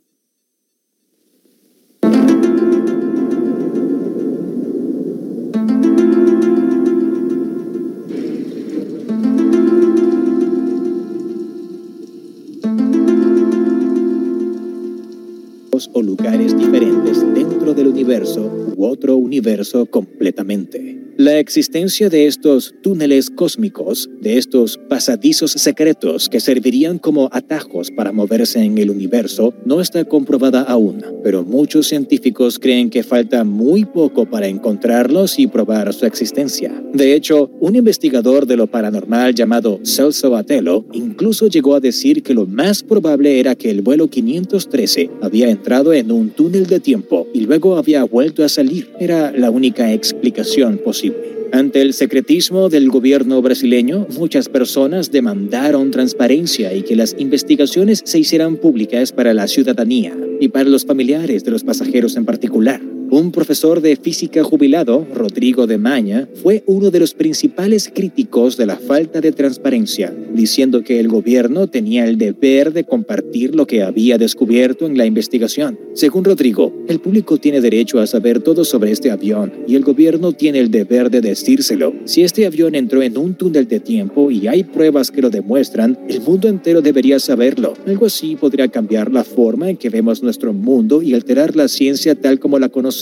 [15.92, 21.11] O lugares diferentes dentro del universo u otro universo completamente.
[21.18, 28.12] La existencia de estos túneles cósmicos, de estos pasadizos secretos que servirían como atajos para
[28.12, 33.84] moverse en el universo, no está comprobada aún, pero muchos científicos creen que falta muy
[33.84, 36.82] poco para encontrarlos y probar su existencia.
[36.94, 42.32] De hecho, un investigador de lo paranormal llamado Celso Atelo incluso llegó a decir que
[42.32, 47.26] lo más probable era que el vuelo 513 había entrado en un túnel de tiempo
[47.34, 48.90] y luego había vuelto a salir.
[48.98, 51.01] Era la única explicación posible.
[51.52, 58.18] Ante el secretismo del gobierno brasileño, muchas personas demandaron transparencia y que las investigaciones se
[58.18, 62.80] hicieran públicas para la ciudadanía y para los familiares de los pasajeros en particular.
[63.12, 68.64] Un profesor de física jubilado, Rodrigo de Maña, fue uno de los principales críticos de
[68.64, 73.82] la falta de transparencia, diciendo que el gobierno tenía el deber de compartir lo que
[73.82, 75.78] había descubierto en la investigación.
[75.92, 80.32] Según Rodrigo, el público tiene derecho a saber todo sobre este avión y el gobierno
[80.32, 81.92] tiene el deber de decírselo.
[82.06, 85.98] Si este avión entró en un túnel de tiempo y hay pruebas que lo demuestran,
[86.08, 87.74] el mundo entero debería saberlo.
[87.86, 92.14] Algo así podría cambiar la forma en que vemos nuestro mundo y alterar la ciencia
[92.14, 93.01] tal como la conocemos.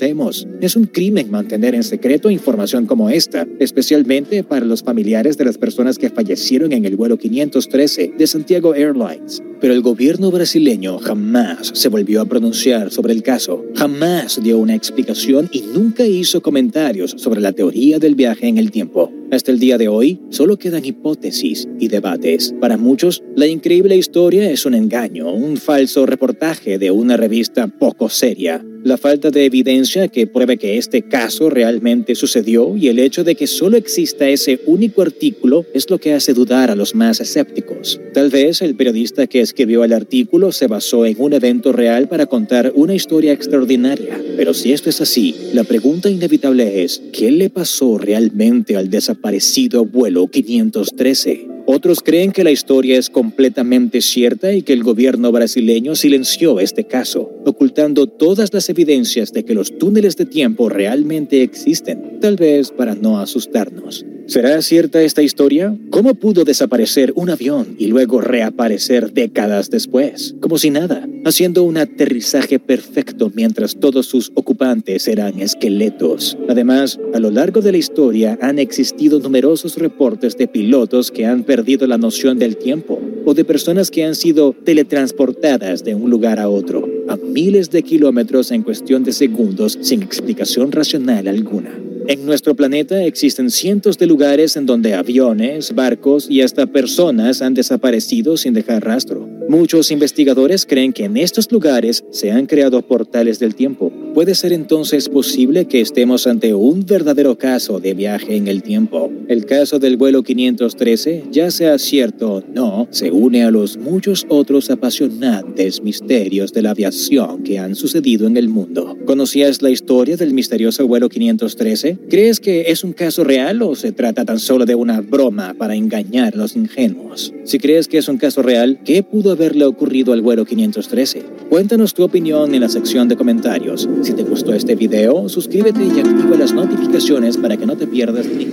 [0.61, 5.59] Es un crimen mantener en secreto información como esta, especialmente para los familiares de las
[5.59, 9.43] personas que fallecieron en el vuelo 513 de Santiago Airlines.
[9.61, 14.75] Pero el gobierno brasileño jamás se volvió a pronunciar sobre el caso, jamás dio una
[14.75, 19.13] explicación y nunca hizo comentarios sobre la teoría del viaje en el tiempo.
[19.31, 22.53] Hasta el día de hoy, solo quedan hipótesis y debates.
[22.61, 28.09] Para muchos, la increíble historia es un engaño, un falso reportaje de una revista poco
[28.09, 28.65] seria.
[28.83, 33.35] La falta de evidencia que pruebe que este caso realmente sucedió y el hecho de
[33.35, 38.01] que solo exista ese único artículo es lo que hace dudar a los más escépticos.
[38.15, 42.27] Tal vez el periodista que escribió el artículo se basó en un evento real para
[42.27, 44.21] contar una historia extraordinaria.
[44.37, 49.85] Pero si esto es así, la pregunta inevitable es, ¿qué le pasó realmente al desaparecido
[49.85, 51.60] vuelo 513?
[51.73, 56.83] Otros creen que la historia es completamente cierta y que el gobierno brasileño silenció este
[56.83, 62.73] caso, ocultando todas las evidencias de que los túneles de tiempo realmente existen, tal vez
[62.73, 64.05] para no asustarnos.
[64.27, 65.77] ¿Será cierta esta historia?
[65.91, 70.35] ¿Cómo pudo desaparecer un avión y luego reaparecer décadas después?
[70.41, 76.37] Como si nada, haciendo un aterrizaje perfecto mientras todos sus ocupantes eran esqueletos.
[76.49, 81.45] Además, a lo largo de la historia han existido numerosos reportes de pilotos que han
[81.45, 86.39] perdido la noción del tiempo o de personas que han sido teletransportadas de un lugar
[86.39, 91.90] a otro, a miles de kilómetros en cuestión de segundos sin explicación racional alguna.
[92.07, 97.55] En nuestro planeta existen cientos de lugares en donde aviones, barcos y hasta personas han
[97.55, 99.29] desaparecido sin dejar rastro.
[99.49, 103.93] Muchos investigadores creen que en estos lugares se han creado portales del tiempo.
[104.15, 109.09] ¿Puede ser entonces posible que estemos ante un verdadero caso de viaje en el tiempo?
[109.29, 114.27] El caso del vuelo 513, ya sea cierto o no, se une a los muchos
[114.29, 118.97] otros apasionantes misterios de la aviación que han sucedido en el mundo.
[119.07, 121.99] ¿Conocías la historia del misterioso vuelo 513?
[122.09, 125.77] ¿Crees que es un caso real o se trata tan solo de una broma para
[125.77, 127.33] engañar a los ingenuos?
[127.45, 131.23] Si crees que es un caso real, ¿qué pudo haberle ocurrido al vuelo 513?
[131.49, 133.89] Cuéntanos tu opinión en la sección de comentarios.
[134.03, 138.27] Si te gustó este video, suscríbete y activa las notificaciones para que no te pierdas
[138.27, 138.47] ni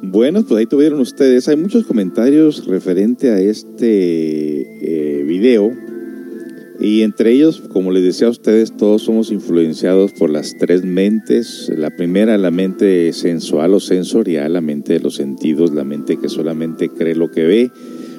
[0.00, 1.48] Bueno, pues ahí tuvieron ustedes.
[1.48, 5.72] Hay muchos comentarios referente a este eh, video.
[6.84, 11.72] Y entre ellos, como les decía a ustedes, todos somos influenciados por las tres mentes.
[11.74, 16.28] La primera, la mente sensual o sensorial, la mente de los sentidos, la mente que
[16.28, 17.70] solamente cree lo que ve,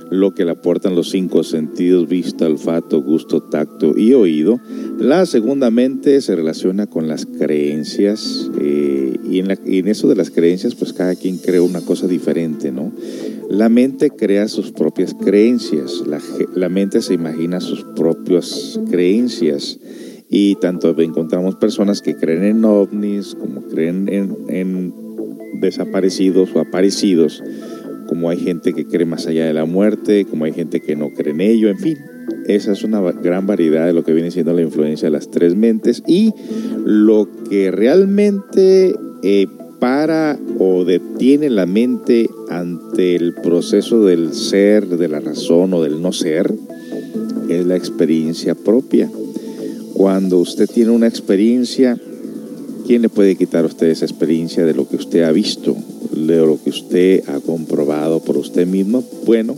[0.10, 4.60] lo que le aportan los cinco sentidos, vista, olfato, gusto, tacto y oído.
[4.99, 10.76] La segunda mente se relaciona con las creencias eh, y, en eso de las creencias,
[10.76, 12.91] pues cada quien cree una cosa diferente, ¿no?
[13.49, 16.03] La mente crea sus propias creencias,
[16.56, 19.80] la, mente se imagina sus propias creencias
[20.30, 24.93] y tanto encontramos personas que creen en ovnis como creen en, en
[25.62, 27.43] desaparecidos o aparecidos,
[28.08, 31.10] como hay gente que cree más allá de la muerte, como hay gente que no
[31.12, 31.97] cree en ello, en fin.
[32.47, 35.56] Esa es una gran variedad de lo que viene siendo la influencia de las tres
[35.56, 36.34] mentes y
[36.84, 39.47] lo que realmente eh,
[39.80, 46.01] para o detiene la mente ante el proceso del ser, de la razón o del
[46.01, 46.53] no ser,
[47.49, 49.10] es la experiencia propia.
[49.93, 51.97] Cuando usted tiene una experiencia,
[52.86, 55.76] ¿quién le puede quitar a usted esa experiencia de lo que usted ha visto,
[56.12, 59.04] de lo que usted ha comprobado por usted mismo?
[59.26, 59.56] Bueno,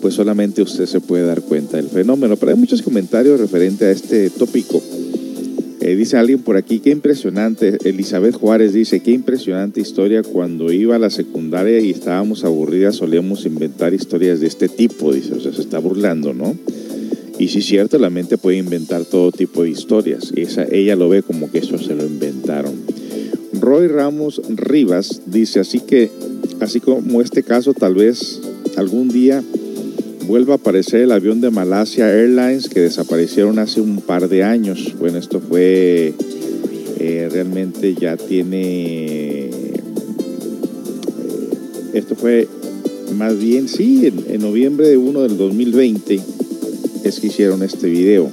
[0.00, 2.36] pues solamente usted se puede dar cuenta del fenómeno.
[2.36, 4.82] Pero hay muchos comentarios referente a este tópico.
[5.80, 10.96] Eh, dice alguien por aquí, qué impresionante, Elizabeth Juárez dice, qué impresionante historia, cuando iba
[10.96, 15.52] a la secundaria y estábamos aburridas solíamos inventar historias de este tipo, dice, o sea,
[15.52, 16.56] se está burlando, ¿no?
[17.38, 21.08] Y sí es cierto, la mente puede inventar todo tipo de historias, esa, ella lo
[21.08, 22.74] ve como que eso se lo inventaron.
[23.60, 26.10] Roy Ramos Rivas dice, así que,
[26.60, 28.40] así como este caso, tal vez
[28.76, 29.42] algún día
[30.26, 34.94] vuelva a aparecer el avión de Malasia Airlines que desaparecieron hace un par de años.
[34.98, 36.14] Bueno, esto fue
[36.98, 38.62] eh, realmente ya tiene.
[38.64, 39.50] Eh,
[41.94, 42.48] esto fue
[43.16, 46.35] más bien, sí, en, en, noviembre de 1 del 2020
[47.06, 48.30] es que hicieron este video.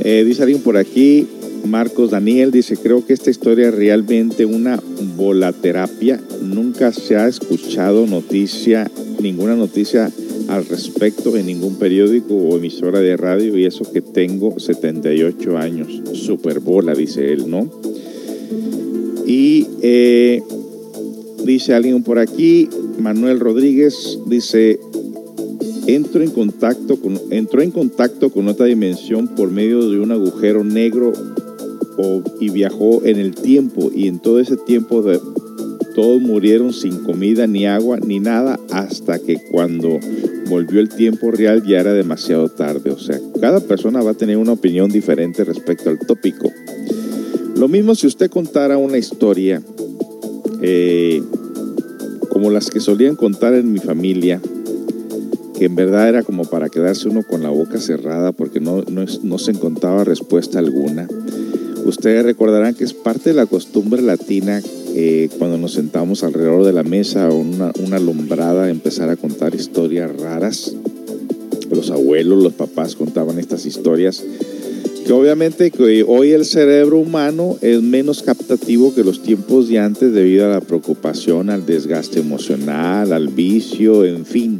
[0.00, 1.26] Eh, dice alguien por aquí,
[1.64, 4.82] Marcos Daniel dice, creo que esta historia es realmente una
[5.16, 6.20] volaterapia.
[6.42, 10.10] Nunca se ha escuchado noticia ninguna noticia
[10.48, 16.02] al respecto en ningún periódico o emisora de radio y eso que tengo 78 años.
[16.14, 17.68] Superbola, dice él, ¿no?
[19.26, 20.42] Y eh,
[21.44, 22.68] dice alguien por aquí,
[22.98, 24.80] Manuel Rodríguez, dice,
[25.88, 30.62] entro en contacto con, entró en contacto con otra dimensión por medio de un agujero
[30.62, 31.14] negro
[32.38, 35.02] y viajó en el tiempo y en todo ese tiempo
[35.94, 39.98] todos murieron sin comida, ni agua, ni nada, hasta que cuando
[40.48, 42.90] volvió el tiempo real ya era demasiado tarde.
[42.90, 46.52] O sea, cada persona va a tener una opinión diferente respecto al tópico.
[47.56, 49.60] Lo mismo si usted contara una historia
[50.62, 51.22] eh,
[52.28, 54.40] como las que solían contar en mi familia,
[55.58, 59.38] que en verdad era como para quedarse uno con la boca cerrada porque no, no,
[59.38, 61.08] se encontraba respuesta alguna.
[61.84, 64.62] Ustedes recordarán que es parte de la costumbre latina
[64.94, 69.54] eh, cuando nos sentamos alrededor de la mesa o una, una alumbrada empezar a contar
[69.56, 70.74] historias raras.
[71.70, 74.22] Los abuelos, los papás contaban estas historias
[75.04, 75.72] que obviamente
[76.06, 80.60] hoy el cerebro humano es menos captativo que los tiempos de antes debido a la
[80.60, 84.58] preocupación, al desgaste emocional, al vicio, en fin.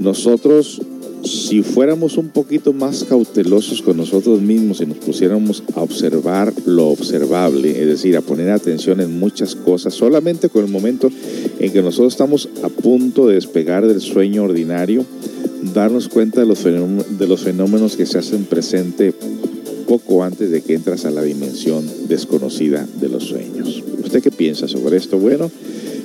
[0.00, 0.80] Nosotros
[1.24, 6.88] si fuéramos un poquito más cautelosos con nosotros mismos y nos pusiéramos a observar lo
[6.88, 11.10] observable, es decir, a poner atención en muchas cosas, solamente con el momento
[11.58, 15.04] en que nosotros estamos a punto de despegar del sueño ordinario,
[15.74, 19.12] darnos cuenta de los fenómenos, que se hacen presente
[19.86, 23.82] poco antes de que entras a la dimensión desconocida de los sueños.
[24.02, 25.18] ¿Usted qué piensa sobre esto?
[25.18, 25.50] Bueno,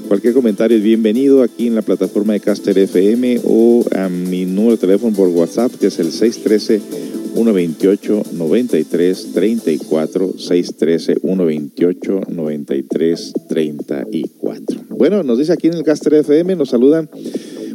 [0.07, 4.73] Cualquier comentario es bienvenido aquí en la plataforma de Caster FM o a mi número
[4.73, 14.81] de teléfono por WhatsApp, que es el 128 93 34 613 128 93 34.
[14.89, 17.09] Bueno, nos dice aquí en el Caster FM, nos saludan.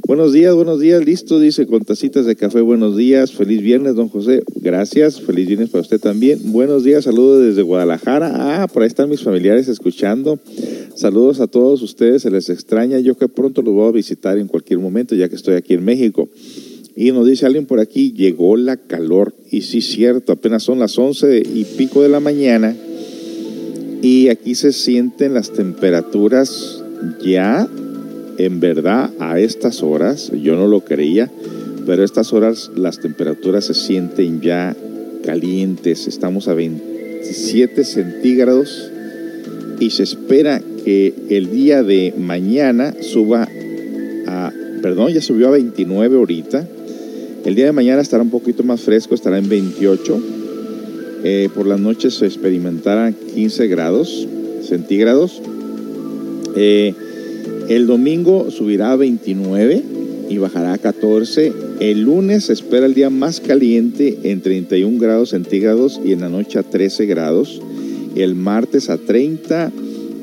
[0.06, 4.08] Buenos días, buenos días, listo, dice con tacitas de café, buenos días, feliz viernes, don
[4.08, 8.88] José, gracias, feliz viernes para usted también, buenos días, saludos desde Guadalajara, ah, por ahí
[8.88, 10.40] están mis familiares escuchando,
[10.94, 14.48] saludos a todos ustedes, se les extraña, yo que pronto los voy a visitar en
[14.48, 16.28] cualquier momento, ya que estoy aquí en México.
[16.96, 19.34] Y nos dice alguien por aquí, llegó la calor.
[19.50, 22.76] Y sí, cierto, apenas son las 11 y pico de la mañana.
[24.02, 26.82] Y aquí se sienten las temperaturas
[27.22, 27.68] ya,
[28.38, 31.30] en verdad, a estas horas, yo no lo creía,
[31.86, 34.76] pero a estas horas las temperaturas se sienten ya
[35.24, 36.06] calientes.
[36.06, 38.90] Estamos a 27 centígrados
[39.80, 43.48] y se espera que el día de mañana suba
[44.26, 44.52] a,
[44.82, 46.66] perdón, ya subió a 29 ahorita
[47.44, 50.22] el día de mañana estará un poquito más fresco, estará en 28.
[51.24, 54.28] Eh, por las noches se experimentarán 15 grados
[54.62, 55.40] centígrados.
[56.54, 56.94] Eh,
[57.70, 59.82] el domingo subirá a 29
[60.28, 61.52] y bajará a 14.
[61.80, 66.28] El lunes se espera el día más caliente en 31 grados centígrados y en la
[66.28, 67.62] noche a 13 grados.
[68.16, 69.72] El martes a 30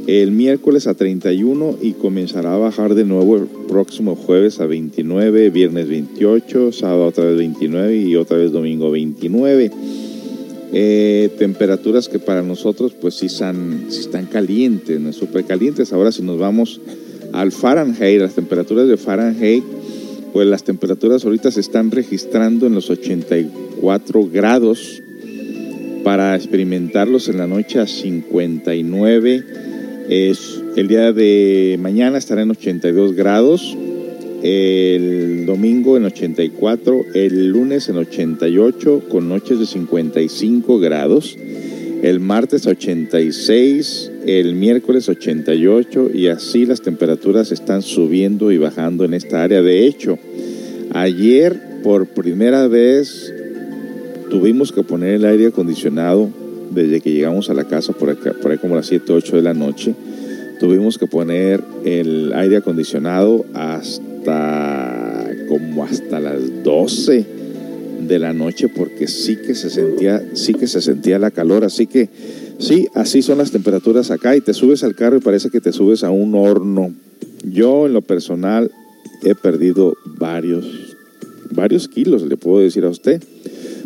[0.08, 5.50] el miércoles a 31 y comenzará a bajar de nuevo el próximo jueves a 29,
[5.50, 9.70] viernes 28, sábado otra vez 29 y otra vez domingo 29.
[10.72, 15.92] Eh, temperaturas que para nosotros pues sí están, sí están calientes, no súper calientes.
[15.92, 16.80] Ahora si nos vamos
[17.34, 19.64] al Fahrenheit, las temperaturas de Fahrenheit,
[20.32, 25.02] pues las temperaturas ahorita se están registrando en los 84 grados
[26.06, 29.67] para experimentarlos en la noche a 59
[30.10, 33.78] es, el día de mañana estará en 82 grados,
[34.44, 41.38] el domingo en 84, el lunes en 88 con noches de 55 grados,
[42.04, 49.14] el martes 86, el miércoles 88 y así las temperaturas están subiendo y bajando en
[49.14, 49.62] esta área.
[49.62, 50.18] De hecho,
[50.94, 53.34] ayer por primera vez
[54.30, 56.30] tuvimos que poner el aire acondicionado
[56.78, 59.42] desde que llegamos a la casa por, acá, por ahí como las 7, 8 de
[59.42, 59.96] la noche,
[60.60, 67.26] tuvimos que poner el aire acondicionado hasta como hasta las 12
[68.08, 71.88] de la noche porque sí que se sentía, sí que se sentía la calor, así
[71.88, 72.10] que
[72.60, 75.72] sí, así son las temperaturas acá y te subes al carro y parece que te
[75.72, 76.94] subes a un horno.
[77.44, 78.72] Yo en lo personal
[79.24, 80.98] he perdido varios
[81.52, 83.22] varios kilos, le puedo decir a usted.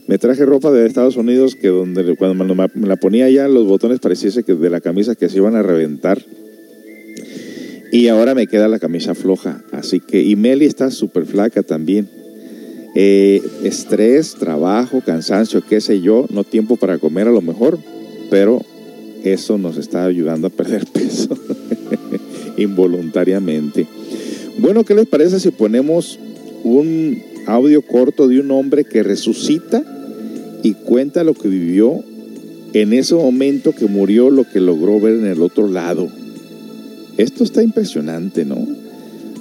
[0.08, 4.00] Me traje ropa de Estados Unidos que donde cuando me la ponía ya los botones
[4.00, 6.22] pareciese que de la camisa que se iban a reventar.
[7.92, 9.64] Y ahora me queda la camisa floja.
[9.72, 12.10] Así que, y Meli está súper flaca también.
[12.96, 17.80] Eh, estrés, trabajo, cansancio, qué sé yo, no tiempo para comer a lo mejor,
[18.30, 18.62] pero
[19.24, 21.38] eso nos está ayudando a perder peso
[22.58, 23.88] involuntariamente.
[24.58, 26.20] Bueno, ¿qué les parece si ponemos
[26.64, 29.84] un audio corto de un hombre que resucita
[30.64, 32.04] y cuenta lo que vivió
[32.74, 36.08] en ese momento que murió, lo que logró ver en el otro lado.
[37.18, 38.66] Esto está impresionante, ¿no?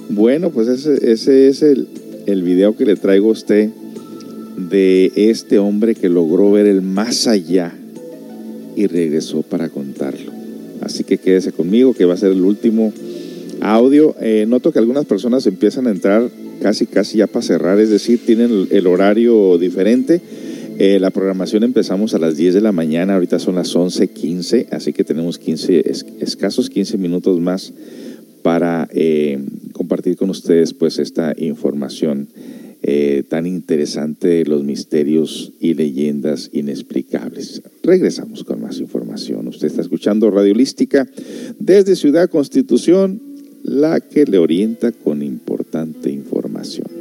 [0.09, 1.87] Bueno, pues ese, es el,
[2.25, 3.69] el video que le traigo a usted
[4.57, 7.73] de este hombre que logró ver el más allá
[8.75, 10.31] y regresó para contarlo.
[10.81, 12.91] Así que quédese conmigo, que va a ser el último
[13.61, 14.15] audio.
[14.19, 16.29] Eh, noto que algunas personas empiezan a entrar
[16.61, 20.21] casi, casi ya para cerrar, es decir, tienen el horario diferente.
[20.77, 24.93] Eh, la programación empezamos a las 10 de la mañana, ahorita son las 11.15, así
[24.93, 25.83] que tenemos 15,
[26.21, 27.73] escasos 15 minutos más
[28.41, 29.39] para eh,
[29.73, 32.29] compartir con ustedes pues esta información
[32.83, 37.61] eh, tan interesante de los misterios y leyendas inexplicables.
[37.83, 39.47] Regresamos con más información.
[39.47, 41.07] Usted está escuchando Radiolística
[41.59, 43.21] desde Ciudad Constitución,
[43.63, 47.00] la que le orienta con importante información.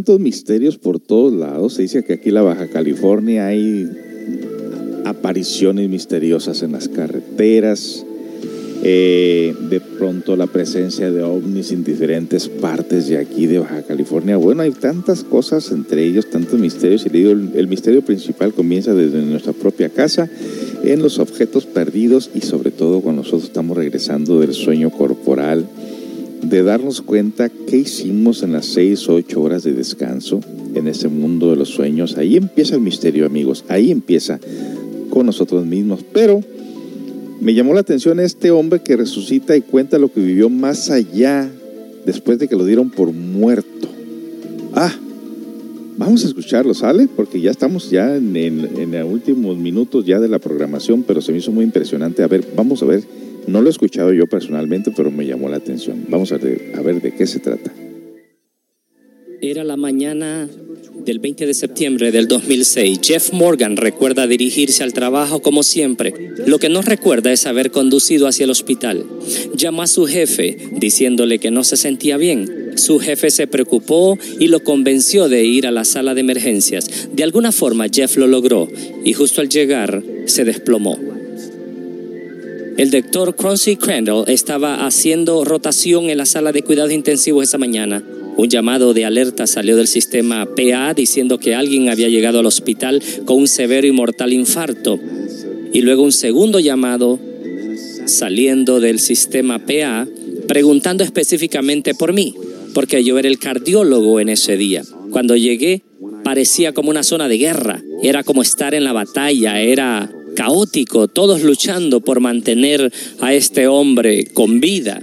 [0.00, 1.74] Tantos misterios por todos lados.
[1.74, 3.86] Se dice que aquí en la Baja California hay
[5.04, 8.06] apariciones misteriosas en las carreteras.
[8.82, 14.38] eh, de pronto la presencia de ovnis en diferentes partes de aquí de Baja California.
[14.38, 17.04] Bueno, hay tantas cosas, entre ellos tantos misterios.
[17.04, 20.30] Y digo, el misterio principal comienza desde nuestra propia casa,
[20.82, 25.66] en los objetos perdidos y sobre todo cuando nosotros estamos regresando del sueño corporal
[26.50, 30.40] de darnos cuenta qué hicimos en las seis o ocho horas de descanso
[30.74, 32.18] en ese mundo de los sueños.
[32.18, 33.64] Ahí empieza el misterio, amigos.
[33.68, 34.40] Ahí empieza
[35.10, 36.00] con nosotros mismos.
[36.12, 36.42] Pero
[37.40, 41.48] me llamó la atención este hombre que resucita y cuenta lo que vivió más allá
[42.04, 43.88] después de que lo dieron por muerto.
[44.74, 44.92] Ah,
[45.96, 47.08] vamos a escucharlo, ¿sale?
[47.14, 51.30] Porque ya estamos ya en, en, en últimos minutos ya de la programación, pero se
[51.30, 52.24] me hizo muy impresionante.
[52.24, 53.04] A ver, vamos a ver.
[53.46, 56.04] No lo he escuchado yo personalmente, pero me llamó la atención.
[56.08, 57.72] Vamos a ver, de qué se trata.
[59.42, 60.48] Era la mañana
[61.04, 63.00] del 20 de septiembre del 2006.
[63.02, 66.12] Jeff Morgan recuerda dirigirse al trabajo como siempre.
[66.46, 69.06] Lo que no recuerda es haber conducido hacia el hospital.
[69.54, 72.72] Llamó a su jefe diciéndole que no se sentía bien.
[72.76, 77.08] Su jefe se preocupó y lo convenció de ir a la sala de emergencias.
[77.12, 78.68] De alguna forma Jeff lo logró
[79.04, 81.09] y justo al llegar se desplomó.
[82.80, 88.02] El doctor Croncy Crandall estaba haciendo rotación en la sala de cuidados intensivos esa mañana.
[88.38, 93.02] Un llamado de alerta salió del sistema PA diciendo que alguien había llegado al hospital
[93.26, 94.98] con un severo y mortal infarto.
[95.74, 97.20] Y luego un segundo llamado
[98.06, 100.08] saliendo del sistema PA
[100.48, 102.34] preguntando específicamente por mí,
[102.72, 104.84] porque yo era el cardiólogo en ese día.
[105.10, 105.82] Cuando llegué
[106.24, 111.42] parecía como una zona de guerra, era como estar en la batalla, era caótico, todos
[111.42, 115.00] luchando por mantener a este hombre con vida.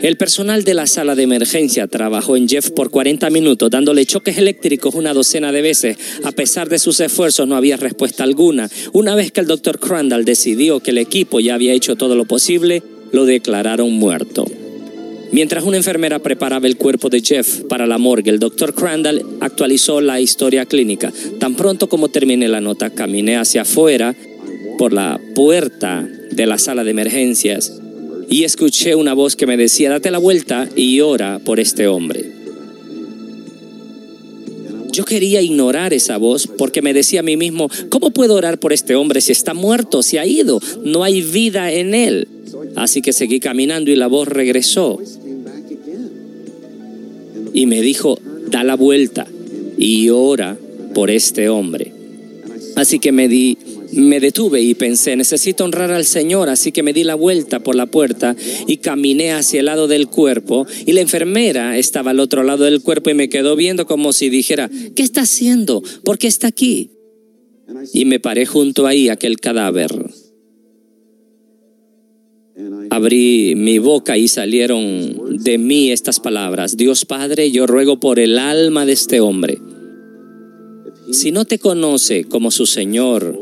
[0.00, 4.36] El personal de la sala de emergencia trabajó en Jeff por 40 minutos, dándole choques
[4.36, 5.96] eléctricos una docena de veces.
[6.24, 8.68] A pesar de sus esfuerzos, no había respuesta alguna.
[8.92, 12.26] Una vez que el doctor Crandall decidió que el equipo ya había hecho todo lo
[12.26, 12.82] posible,
[13.12, 14.44] lo declararon muerto.
[15.34, 20.00] Mientras una enfermera preparaba el cuerpo de Jeff para la morgue, el doctor Crandall actualizó
[20.00, 21.12] la historia clínica.
[21.40, 24.14] Tan pronto como terminé la nota, caminé hacia afuera
[24.78, 27.72] por la puerta de la sala de emergencias
[28.30, 32.30] y escuché una voz que me decía, date la vuelta y ora por este hombre.
[34.92, 38.72] Yo quería ignorar esa voz porque me decía a mí mismo, ¿cómo puedo orar por
[38.72, 40.60] este hombre si está muerto, si ha ido?
[40.84, 42.28] No hay vida en él.
[42.76, 45.00] Así que seguí caminando y la voz regresó
[47.54, 48.18] y me dijo,
[48.50, 49.26] da la vuelta
[49.78, 50.58] y ora
[50.92, 51.92] por este hombre.
[52.76, 53.56] Así que me di
[53.92, 57.76] me detuve y pensé, necesito honrar al Señor, así que me di la vuelta por
[57.76, 58.34] la puerta
[58.66, 62.82] y caminé hacia el lado del cuerpo y la enfermera estaba al otro lado del
[62.82, 65.82] cuerpo y me quedó viendo como si dijera, ¿qué está haciendo?
[66.04, 66.90] ¿Por qué está aquí?
[67.92, 69.92] Y me paré junto ahí aquel cadáver.
[72.90, 76.76] Abrí mi boca y salieron de mí estas palabras.
[76.76, 79.58] Dios Padre, yo ruego por el alma de este hombre.
[81.10, 83.36] Si no te conoce como su Señor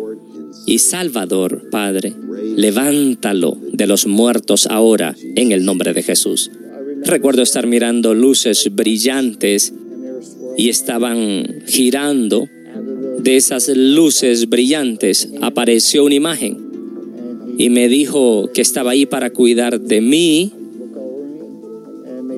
[0.65, 2.15] y Salvador, Padre,
[2.57, 6.51] levántalo de los muertos ahora en el nombre de Jesús.
[7.05, 9.75] Recuerdo estar mirando luces brillantes
[10.57, 12.49] y estaban girando.
[13.19, 16.72] De esas luces brillantes apareció una imagen
[17.59, 20.53] y me dijo que estaba ahí para cuidar de mí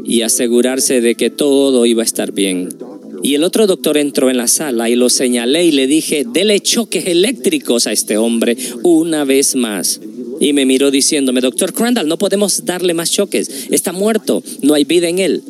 [0.05, 2.69] y asegurarse de que todo iba a estar bien.
[3.23, 6.61] Y el otro doctor entró en la sala y lo señalé y le dije, dele
[6.61, 10.01] choques eléctricos a este hombre una vez más.
[10.41, 13.69] Y me miró diciéndome, doctor Crandall, no podemos darle más choques.
[13.71, 15.43] Está muerto, no hay vida en él.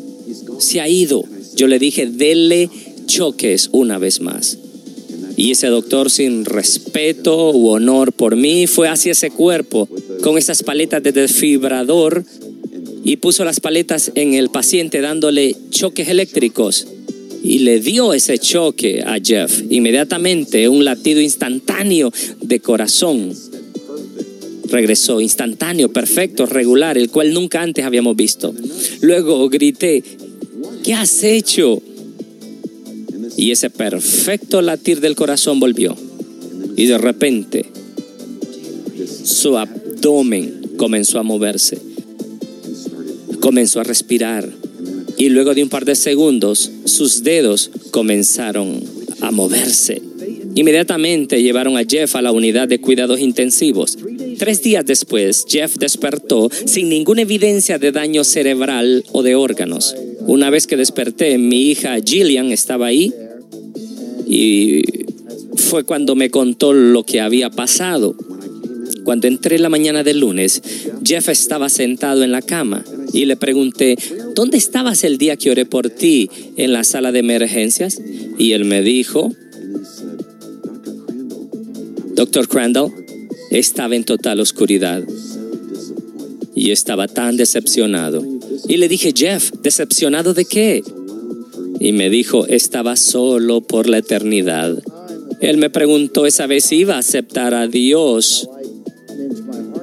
[0.58, 1.24] Se ha ido.
[1.56, 2.70] Yo le dije, dele
[3.06, 4.58] choques una vez más.
[5.36, 9.88] Y ese doctor sin respeto u honor por mí fue hacia ese cuerpo
[10.22, 12.24] con esas paletas de desfibrador
[13.04, 16.86] y puso las paletas en el paciente dándole choques eléctricos
[17.42, 19.62] y le dio ese choque a Jeff.
[19.70, 23.34] Inmediatamente un latido instantáneo de corazón
[24.74, 28.54] regresó, instantáneo, perfecto, regular, el cual nunca antes habíamos visto.
[29.02, 30.02] Luego grité,
[30.82, 31.80] ¿qué has hecho?
[33.36, 35.96] Y ese perfecto latir del corazón volvió.
[36.76, 37.66] Y de repente
[39.24, 41.78] su abdomen comenzó a moverse.
[43.40, 44.48] Comenzó a respirar
[45.16, 48.82] y luego de un par de segundos sus dedos comenzaron
[49.20, 50.02] a moverse.
[50.54, 53.98] Inmediatamente llevaron a Jeff a la unidad de cuidados intensivos.
[54.38, 59.96] Tres días después, Jeff despertó sin ninguna evidencia de daño cerebral o de órganos.
[60.20, 63.12] Una vez que desperté, mi hija Gillian estaba ahí
[64.26, 64.82] y
[65.56, 68.16] fue cuando me contó lo que había pasado.
[69.04, 70.62] Cuando entré la mañana del lunes,
[71.04, 73.96] Jeff estaba sentado en la cama y le pregunté,
[74.34, 78.00] ¿dónde estabas el día que oré por ti en la sala de emergencias?
[78.38, 79.30] Y él me dijo,
[82.14, 82.92] Doctor Crandall,
[83.50, 85.04] estaba en total oscuridad
[86.54, 88.24] y estaba tan decepcionado.
[88.68, 90.82] Y le dije, Jeff, ¿decepcionado de qué?
[91.84, 94.82] Y me dijo, estaba solo por la eternidad.
[95.42, 98.48] Él me preguntó esa vez si iba a aceptar a Dios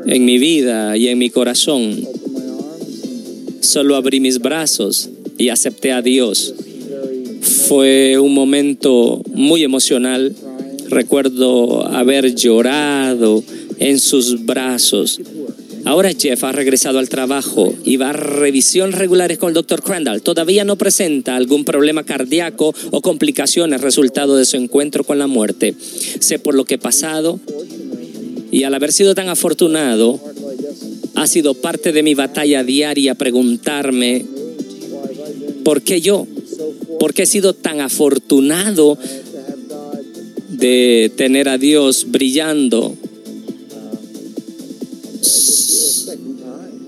[0.08, 1.96] en mi vida y en mi corazón.
[3.60, 6.56] Solo abrí mis brazos y acepté a Dios.
[7.68, 10.36] Fue un momento muy emocional.
[10.90, 13.44] Recuerdo haber llorado
[13.78, 15.22] en sus brazos.
[15.86, 20.22] Ahora Jeff ha regresado al trabajo y va a revisión regulares con el doctor Crandall.
[20.22, 25.74] Todavía no presenta algún problema cardíaco o complicaciones resultado de su encuentro con la muerte.
[26.20, 27.40] Sé por lo que he pasado
[28.52, 30.20] y al haber sido tan afortunado,
[31.16, 34.26] ha sido parte de mi batalla diaria preguntarme,
[35.64, 36.28] ¿por qué yo?
[37.00, 38.98] ¿Por qué he sido tan afortunado
[40.50, 42.96] de tener a Dios brillando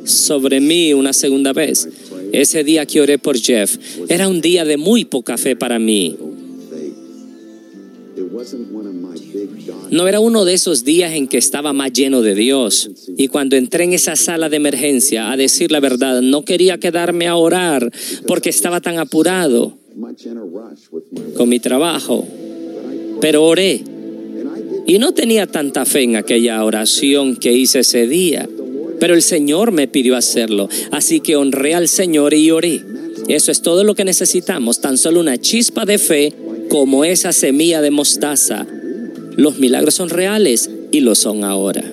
[0.05, 1.87] sobre mí una segunda vez?
[2.31, 3.77] Ese día que oré por Jeff
[4.07, 6.17] era un día de muy poca fe para mí.
[9.91, 12.89] No era uno de esos días en que estaba más lleno de Dios.
[13.17, 17.27] Y cuando entré en esa sala de emergencia, a decir la verdad, no quería quedarme
[17.27, 17.91] a orar
[18.25, 19.77] porque estaba tan apurado
[21.37, 22.27] con mi trabajo.
[23.21, 23.92] Pero oré.
[24.85, 28.47] Y no tenía tanta fe en aquella oración que hice ese día.
[28.99, 30.69] pero el Señor me pidió hacerlo.
[30.91, 32.81] Así que honré al Señor y oré.
[33.27, 36.33] Eso es todo lo que necesitamos, tan solo una chispa de fe
[36.69, 38.65] como esa semilla de mostaza.
[39.35, 41.83] Los milagros son reales y lo son ahora.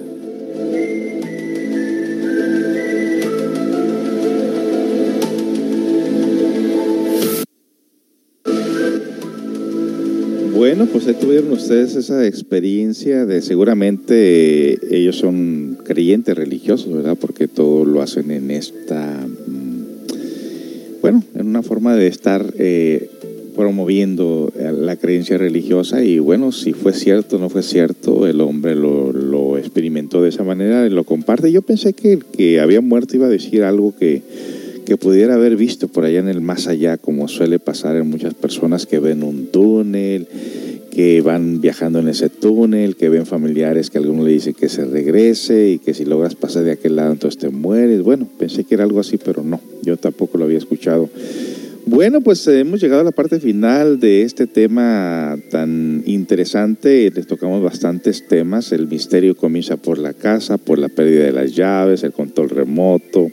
[10.80, 17.18] Bueno, pues ahí tuvieron ustedes esa experiencia de seguramente eh, ellos son creyentes religiosos, ¿verdad?
[17.20, 23.10] Porque todo lo hacen en esta, mm, bueno, en una forma de estar eh,
[23.54, 28.40] promoviendo eh, la creencia religiosa y bueno, si fue cierto o no fue cierto, el
[28.40, 31.52] hombre lo, lo experimentó de esa manera y lo comparte.
[31.52, 34.22] Yo pensé que el que había muerto iba a decir algo que
[34.90, 38.34] que pudiera haber visto por allá en el más allá, como suele pasar en muchas
[38.34, 40.26] personas que ven un túnel,
[41.00, 44.84] que van viajando en ese túnel, que ven familiares que alguno le dice que se
[44.84, 48.02] regrese y que si logras pasar de aquel lado entonces te mueres.
[48.02, 51.08] Bueno, pensé que era algo así, pero no, yo tampoco lo había escuchado.
[51.86, 57.10] Bueno, pues hemos llegado a la parte final de este tema tan interesante.
[57.10, 58.70] Les tocamos bastantes temas.
[58.70, 63.30] El misterio comienza por la casa, por la pérdida de las llaves, el control remoto,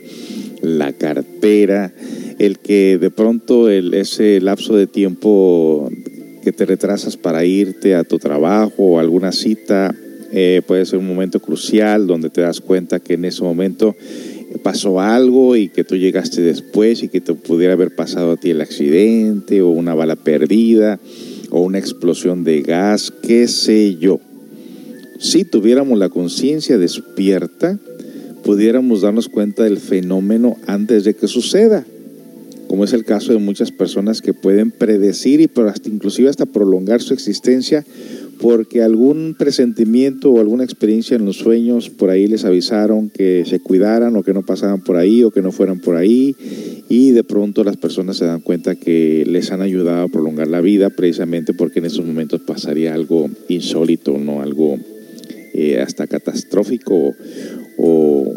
[0.61, 1.91] la cartera,
[2.39, 5.91] el que de pronto el, ese lapso de tiempo
[6.47, 9.93] que te retrasas para irte a tu trabajo o alguna cita
[10.31, 13.97] eh, puede ser un momento crucial donde te das cuenta que en ese momento
[14.63, 18.51] pasó algo y que tú llegaste después y que te pudiera haber pasado a ti
[18.51, 21.01] el accidente o una bala perdida
[21.49, 24.21] o una explosión de gas, qué sé yo.
[25.19, 27.77] Si tuviéramos la conciencia despierta,
[28.45, 31.85] pudiéramos darnos cuenta del fenómeno antes de que suceda,
[32.67, 37.01] como es el caso de muchas personas que pueden predecir y hasta, inclusive hasta prolongar
[37.01, 37.85] su existencia
[38.39, 43.59] porque algún presentimiento o alguna experiencia en los sueños por ahí les avisaron que se
[43.59, 46.35] cuidaran o que no pasaban por ahí o que no fueran por ahí
[46.89, 50.61] y de pronto las personas se dan cuenta que les han ayudado a prolongar la
[50.61, 54.77] vida precisamente porque en esos momentos pasaría algo insólito, no algo
[55.53, 57.15] eh, hasta catastrófico
[57.77, 58.33] o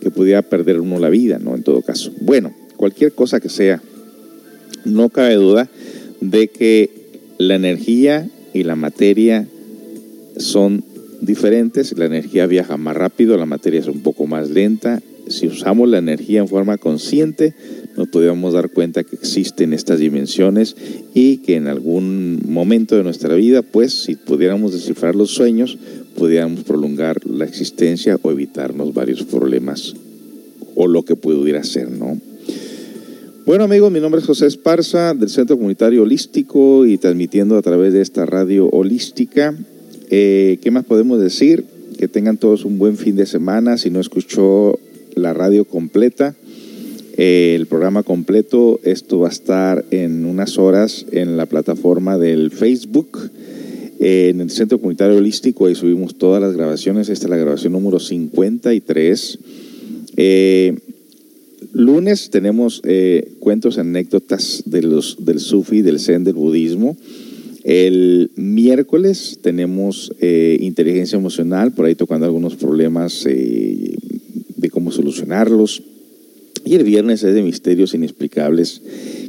[0.00, 1.54] que pudiera perder uno la vida, ¿no?
[1.54, 2.12] En todo caso.
[2.20, 3.82] Bueno, cualquier cosa que sea,
[4.86, 5.68] no cabe duda
[6.22, 6.90] de que
[7.36, 9.46] la energía y la materia
[10.38, 10.84] son
[11.20, 11.96] diferentes.
[11.98, 15.02] La energía viaja más rápido, la materia es un poco más lenta.
[15.26, 17.54] Si usamos la energía en forma consciente,
[17.96, 20.74] nos podríamos dar cuenta que existen estas dimensiones
[21.12, 25.76] y que en algún momento de nuestra vida, pues si pudiéramos descifrar los sueños,
[26.16, 29.94] pudiéramos prolongar la existencia o evitarnos varios problemas
[30.74, 32.18] o lo que pudiera ser, ¿no?
[33.48, 37.94] Bueno amigos, mi nombre es José Esparza del Centro Comunitario Holístico y transmitiendo a través
[37.94, 39.56] de esta radio holística.
[40.10, 41.64] Eh, ¿Qué más podemos decir?
[41.98, 43.78] Que tengan todos un buen fin de semana.
[43.78, 44.78] Si no escuchó
[45.14, 46.34] la radio completa,
[47.16, 52.50] eh, el programa completo, esto va a estar en unas horas en la plataforma del
[52.50, 53.30] Facebook
[53.98, 57.08] en el Centro Comunitario Holístico, ahí subimos todas las grabaciones.
[57.08, 59.38] Esta es la grabación número 53.
[60.18, 60.76] Eh,
[61.72, 66.96] lunes tenemos eh, cuentos, anécdotas de los, del Sufi, del Zen, del budismo.
[67.64, 75.82] El miércoles tenemos eh, inteligencia emocional, por ahí tocando algunos problemas de cómo solucionarlos.
[76.64, 78.82] Y el viernes es de misterios inexplicables,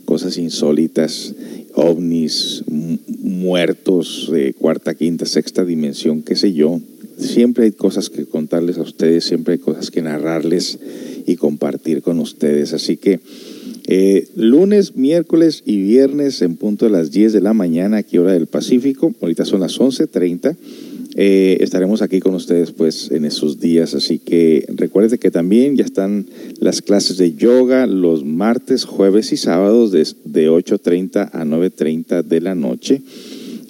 [0.05, 1.33] cosas insólitas,
[1.73, 6.81] ovnis, muertos de cuarta, quinta, sexta dimensión, qué sé yo.
[7.17, 10.79] Siempre hay cosas que contarles a ustedes, siempre hay cosas que narrarles
[11.31, 12.73] y compartir con ustedes.
[12.73, 13.19] Así que
[13.87, 18.33] eh, lunes, miércoles y viernes en punto de las 10 de la mañana, aquí hora
[18.33, 20.55] del Pacífico, ahorita son las 11.30
[21.15, 25.83] eh, estaremos aquí con ustedes pues en esos días, así que recuerden que también ya
[25.83, 26.27] están
[26.59, 32.41] las clases de yoga los martes, jueves y sábados de, de 8.30 a 9.30 de
[32.41, 33.01] la noche.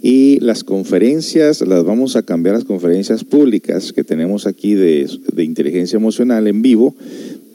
[0.02, 5.44] Y las conferencias, las vamos a cambiar las conferencias públicas que tenemos aquí de, de
[5.44, 6.96] inteligencia emocional en vivo,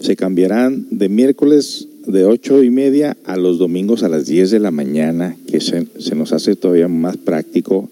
[0.00, 4.60] se cambiarán de miércoles de 8 y media a los domingos a las 10 de
[4.60, 7.88] la mañana, que se, se nos hace todavía más práctico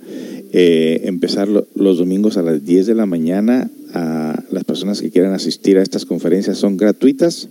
[0.54, 3.70] eh, empezar los domingos a las 10 de la mañana.
[3.94, 7.48] A las personas que quieran asistir a estas conferencias son gratuitas.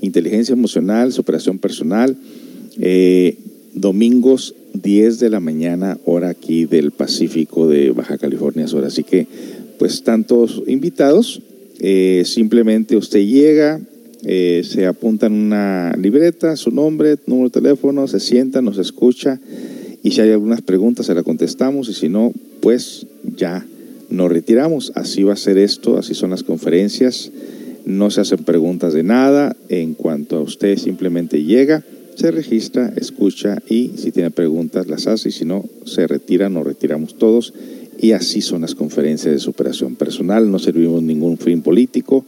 [0.00, 2.16] Inteligencia emocional, superación personal.
[2.80, 3.36] Eh,
[3.74, 8.84] domingos 10 de la mañana, hora aquí del Pacífico de Baja California Sur.
[8.84, 9.26] Así que,
[9.78, 11.42] pues, están todos invitados.
[11.80, 13.80] Eh, simplemente usted llega,
[14.22, 19.38] se apunta en una libreta, su nombre, número de teléfono, se sienta, nos escucha
[20.06, 23.66] y si hay algunas preguntas se las contestamos y si no, pues ya
[24.08, 24.92] nos retiramos.
[24.94, 27.32] Así va a ser esto, así son las conferencias.
[27.84, 29.56] No se hacen preguntas de nada.
[29.68, 31.82] En cuanto a usted simplemente llega,
[32.14, 36.64] se registra, escucha y si tiene preguntas las hace y si no, se retira, nos
[36.64, 37.52] retiramos todos.
[37.98, 40.50] Y así son las conferencias de superación personal.
[40.50, 42.24] No servimos ningún fin político,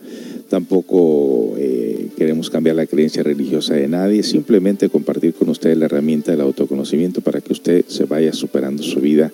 [0.49, 6.31] tampoco eh, queremos cambiar la creencia religiosa de nadie, simplemente compartir con ustedes la herramienta
[6.31, 9.31] del autoconocimiento para que usted se vaya superando su vida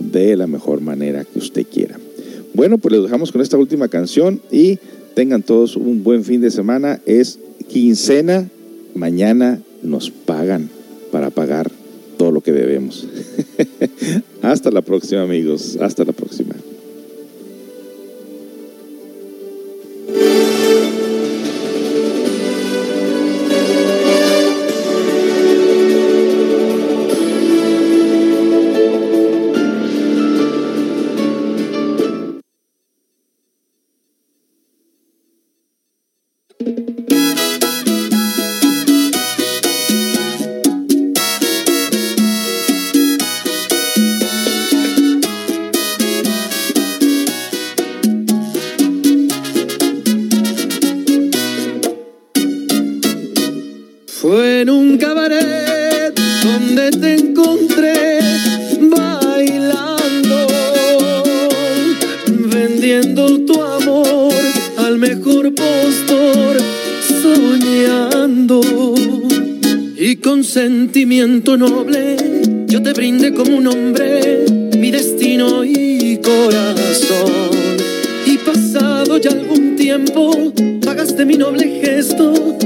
[0.00, 1.98] de la mejor manera que usted quiera.
[2.54, 4.78] Bueno, pues les dejamos con esta última canción y
[5.14, 7.00] tengan todos un buen fin de semana.
[7.04, 7.38] Es
[7.68, 8.48] quincena,
[8.94, 10.70] mañana nos pagan
[11.10, 11.70] para pagar
[12.16, 13.06] todo lo que debemos.
[14.42, 16.53] Hasta la próxima amigos, hasta la próxima.
[54.64, 58.18] En un cabaret donde te encontré
[58.80, 60.46] bailando,
[62.50, 64.32] vendiendo tu amor
[64.78, 66.56] al mejor postor,
[67.22, 68.62] soñando.
[69.98, 72.16] Y con sentimiento noble
[72.66, 74.46] yo te brindé como un hombre
[74.78, 77.66] mi destino y corazón.
[78.24, 82.63] Y pasado ya algún tiempo, pagaste mi noble gesto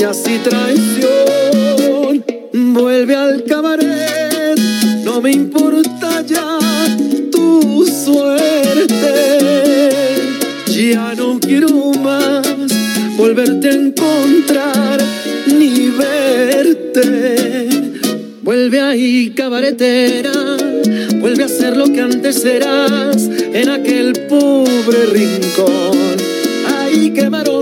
[0.00, 2.24] calumnias y traición.
[2.52, 4.58] Vuelve al cabaret,
[5.04, 6.58] no me importa ya
[7.30, 9.12] tu suerte.
[10.66, 12.46] Ya no quiero más
[13.16, 14.98] volverte a encontrar
[15.46, 17.68] ni verte.
[18.42, 20.56] Vuelve ahí, cabaretera,
[21.20, 26.16] vuelve a ser lo que antes eras en aquel pobre rincón.
[26.66, 27.59] Ahí quemaron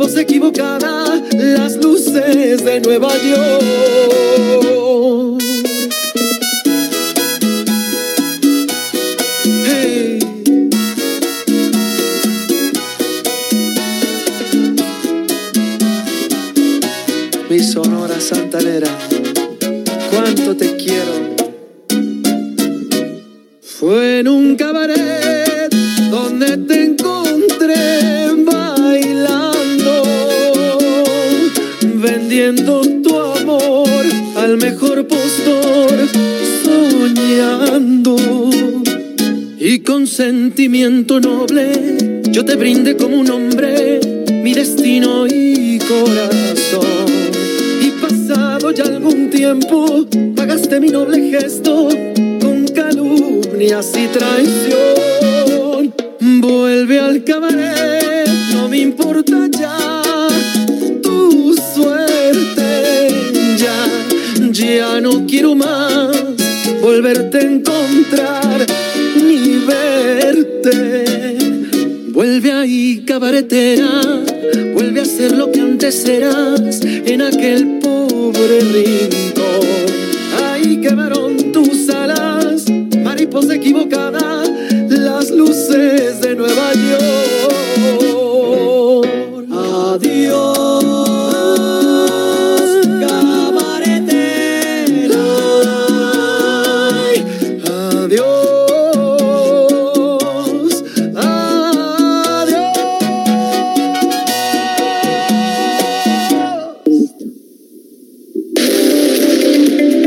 [0.00, 4.39] mariposa equivocada, las luces de Nueva York.